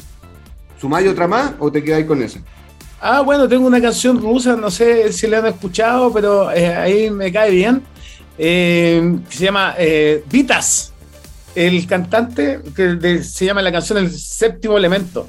¿Sumáis 0.84 1.08
otra 1.08 1.30
más 1.30 1.54
o 1.60 1.72
te 1.72 1.82
quedáis 1.82 2.06
con 2.06 2.22
esa? 2.22 2.39
Ah, 3.00 3.22
bueno, 3.22 3.48
tengo 3.48 3.65
una 3.65 3.80
canción 3.82 4.22
rusa, 4.22 4.58
no 4.58 4.69
sé 4.69 5.13
si 5.13 5.28
la 5.28 5.38
han 5.38 5.46
escuchado, 5.46 6.12
pero 6.12 6.52
eh, 6.52 6.74
ahí 6.76 7.10
me 7.10 7.32
cae 7.32 7.52
bien. 7.52 7.84
Eh, 8.38 9.17
se 9.30 9.46
llama 9.46 9.76
eh, 9.78 10.26
Vitas. 10.30 10.91
El 11.56 11.88
cantante 11.88 12.60
que 12.76 12.84
de- 12.96 13.24
se 13.24 13.46
llama 13.46 13.62
la 13.62 13.72
canción 13.72 13.98
El 13.98 14.12
séptimo 14.12 14.78
elemento. 14.78 15.26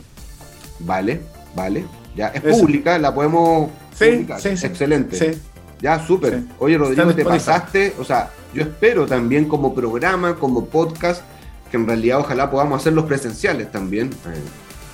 Vale, 0.81 1.21
vale. 1.55 1.85
Ya, 2.17 2.29
es 2.35 2.43
Eso. 2.45 2.59
pública, 2.59 2.99
la 2.99 3.14
podemos 3.14 3.71
Sí, 3.97 4.07
publicar. 4.07 4.40
sí, 4.40 4.57
sí. 4.57 4.67
Excelente. 4.67 5.17
Sí. 5.35 5.40
Ya, 5.81 6.05
súper. 6.05 6.40
Oye, 6.59 6.77
Rodrigo, 6.77 7.14
te 7.14 7.25
pasaste. 7.25 7.95
O 8.01 8.05
sea, 8.05 8.29
yo 8.53 8.62
espero 8.62 9.07
también 9.07 9.45
como 9.45 9.73
programa, 9.73 10.35
como 10.35 10.64
podcast, 10.67 11.23
que 11.71 11.77
en 11.77 11.87
realidad 11.87 12.19
ojalá 12.19 12.51
podamos 12.51 12.81
hacerlos 12.81 13.05
presenciales 13.05 13.71
también. 13.71 14.11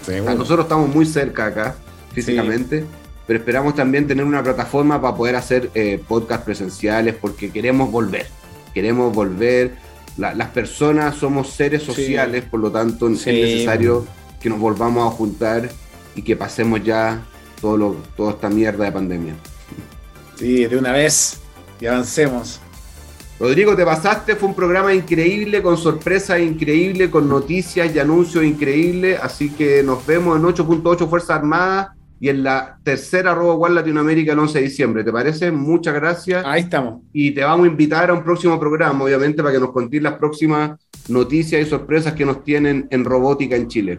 Eh, 0.08 0.20
o 0.20 0.24
sea, 0.24 0.34
nosotros 0.34 0.64
estamos 0.64 0.94
muy 0.94 1.06
cerca 1.06 1.46
acá, 1.46 1.74
físicamente, 2.12 2.84
pero 3.26 3.38
esperamos 3.38 3.74
también 3.74 4.06
tener 4.06 4.24
una 4.24 4.42
plataforma 4.42 5.00
para 5.00 5.14
poder 5.16 5.36
hacer 5.36 5.70
eh, 5.74 6.02
podcast 6.08 6.44
presenciales 6.44 7.14
porque 7.20 7.50
queremos 7.50 7.90
volver. 7.90 8.26
Queremos 8.74 9.14
volver. 9.14 9.74
La- 10.16 10.34
las 10.34 10.48
personas 10.48 11.16
somos 11.16 11.50
seres 11.50 11.82
Sí. 11.82 11.86
sociales, 11.92 12.44
por 12.50 12.60
lo 12.60 12.70
tanto 12.70 13.08
Sí. 13.14 13.14
es 13.14 13.26
necesario 13.26 14.06
que 14.40 14.48
nos 14.48 14.58
volvamos 14.58 15.06
a 15.12 15.16
juntar 15.16 15.68
y 16.16 16.22
que 16.22 16.34
pasemos 16.36 16.82
ya 16.82 17.22
todo 17.60 17.76
lo, 17.76 17.96
toda 18.16 18.32
esta 18.32 18.48
mierda 18.48 18.84
de 18.84 18.92
pandemia. 18.92 19.34
Sí, 20.38 20.64
de 20.66 20.76
una 20.76 20.92
vez. 20.92 21.38
Y 21.80 21.86
avancemos. 21.86 22.60
Rodrigo, 23.40 23.74
te 23.74 23.86
pasaste, 23.86 24.36
fue 24.36 24.50
un 24.50 24.54
programa 24.54 24.92
increíble, 24.92 25.62
con 25.62 25.78
sorpresas 25.78 26.40
increíbles, 26.40 27.08
con 27.08 27.26
noticias 27.26 27.94
y 27.94 27.98
anuncios 27.98 28.44
increíbles, 28.44 29.18
así 29.22 29.48
que 29.48 29.82
nos 29.82 30.06
vemos 30.06 30.38
en 30.38 30.44
8.8 30.44 31.08
Fuerzas 31.08 31.38
Armadas 31.38 31.88
y 32.20 32.28
en 32.28 32.42
la 32.42 32.76
tercera 32.84 33.34
Robo 33.34 33.54
Igual 33.54 33.76
Latinoamérica 33.76 34.34
el 34.34 34.40
11 34.40 34.58
de 34.58 34.64
diciembre, 34.66 35.04
¿te 35.04 35.10
parece? 35.10 35.50
Muchas 35.50 35.94
gracias 35.94 36.44
Ahí 36.44 36.60
estamos. 36.60 37.00
y 37.14 37.30
te 37.30 37.42
vamos 37.42 37.64
a 37.64 37.70
invitar 37.70 38.10
a 38.10 38.12
un 38.12 38.22
próximo 38.22 38.60
programa, 38.60 39.04
obviamente, 39.04 39.42
para 39.42 39.54
que 39.54 39.60
nos 39.60 39.72
contéis 39.72 40.02
las 40.02 40.18
próximas 40.18 40.78
noticias 41.08 41.62
y 41.62 41.64
sorpresas 41.64 42.12
que 42.12 42.26
nos 42.26 42.44
tienen 42.44 42.88
en 42.90 43.06
robótica 43.06 43.56
en 43.56 43.68
Chile. 43.68 43.96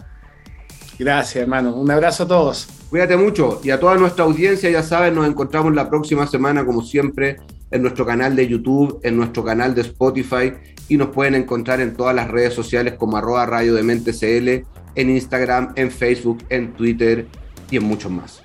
Gracias, 0.99 1.41
hermano. 1.41 1.73
Un 1.73 1.89
abrazo 1.89 2.25
a 2.25 2.27
todos. 2.27 2.67
Cuídate 2.91 3.17
mucho 3.17 3.60
y 3.63 3.71
a 3.71 3.80
toda 3.80 3.95
nuestra 3.95 4.23
audiencia, 4.23 4.69
ya 4.69 4.84
saben, 4.84 5.15
nos 5.15 5.27
encontramos 5.27 5.73
la 5.73 5.89
próxima 5.89 6.27
semana, 6.27 6.63
como 6.63 6.84
siempre, 6.84 7.38
en 7.71 7.81
nuestro 7.81 8.05
canal 8.05 8.36
de 8.36 8.47
YouTube, 8.47 8.99
en 9.03 9.17
nuestro 9.17 9.43
canal 9.43 9.73
de 9.73 9.81
Spotify 9.81 10.53
y 10.88 10.97
nos 10.97 11.10
pueden 11.10 11.36
encontrar 11.36 11.79
en 11.81 11.95
todas 11.95 12.13
las 12.13 12.29
redes 12.29 12.53
sociales 12.53 12.95
como 12.97 13.17
arroba 13.17 13.45
radio 13.45 13.73
de 13.73 13.84
mente 13.84 14.12
CL, 14.12 14.65
en 14.95 15.10
Instagram, 15.10 15.73
en 15.75 15.89
Facebook, 15.89 16.43
en 16.49 16.73
Twitter 16.73 17.27
y 17.69 17.77
en 17.77 17.84
muchos 17.84 18.12
más. 18.12 18.43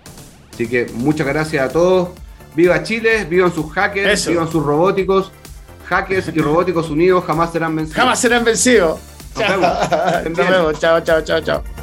Así 0.53 0.69
que 0.69 0.87
muchas 0.95 1.27
gracias 1.27 1.69
a 1.69 1.73
todos. 1.73 2.11
Viva 2.55 2.83
Chile, 2.83 3.27
vivan 3.29 3.53
sus 3.53 3.71
hackers, 3.73 4.21
Eso. 4.21 4.31
vivan 4.31 4.51
sus 4.51 4.65
robóticos. 4.65 5.33
Hackers 5.87 6.31
y 6.35 6.41
robóticos 6.41 6.89
unidos 6.89 7.25
jamás 7.25 7.53
serán 7.53 7.77
vencidos. 7.77 7.97
Jamás 7.97 8.21
serán 8.21 8.45
vencidos. 8.45 8.99
Nos 9.37 9.49
vemos. 9.49 10.39
Nos 10.39 10.51
vemos. 10.51 10.81
Chao, 10.81 11.01
chao, 11.01 11.21
chao, 11.23 11.41
chao. 11.41 11.76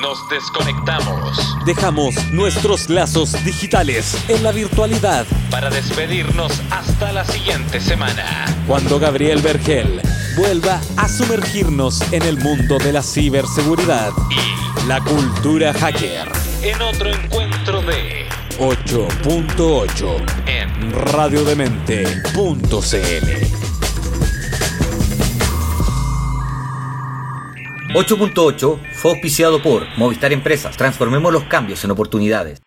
Nos 0.00 0.28
desconectamos 0.28 1.56
Dejamos 1.66 2.14
nuestros 2.32 2.88
lazos 2.88 3.32
digitales 3.44 4.16
en 4.28 4.42
la 4.42 4.52
virtualidad 4.52 5.26
para 5.50 5.68
despedirnos 5.70 6.60
hasta 6.70 7.12
la 7.12 7.24
siguiente 7.24 7.80
semana. 7.80 8.24
cuando 8.66 8.98
Gabriel 8.98 9.40
Vergel 9.42 10.00
vuelva 10.36 10.80
a 10.96 11.08
sumergirnos 11.08 12.00
en 12.12 12.22
el 12.22 12.38
mundo 12.38 12.78
de 12.78 12.92
la 12.92 13.02
ciberseguridad 13.02 14.12
Y 14.30 14.86
la 14.86 15.00
cultura 15.00 15.72
hacker. 15.74 16.28
en 16.62 16.80
otro 16.82 17.12
encuentro 17.12 17.82
de 17.82 18.26
8.8 18.58 20.16
En 20.46 20.92
radiodemente.cl 20.92 23.69
8.8 27.92 28.78
fue 28.92 29.10
auspiciado 29.10 29.60
por 29.60 29.84
Movistar 29.98 30.32
Empresas. 30.32 30.76
Transformemos 30.76 31.32
los 31.32 31.42
cambios 31.44 31.82
en 31.84 31.90
oportunidades. 31.90 32.62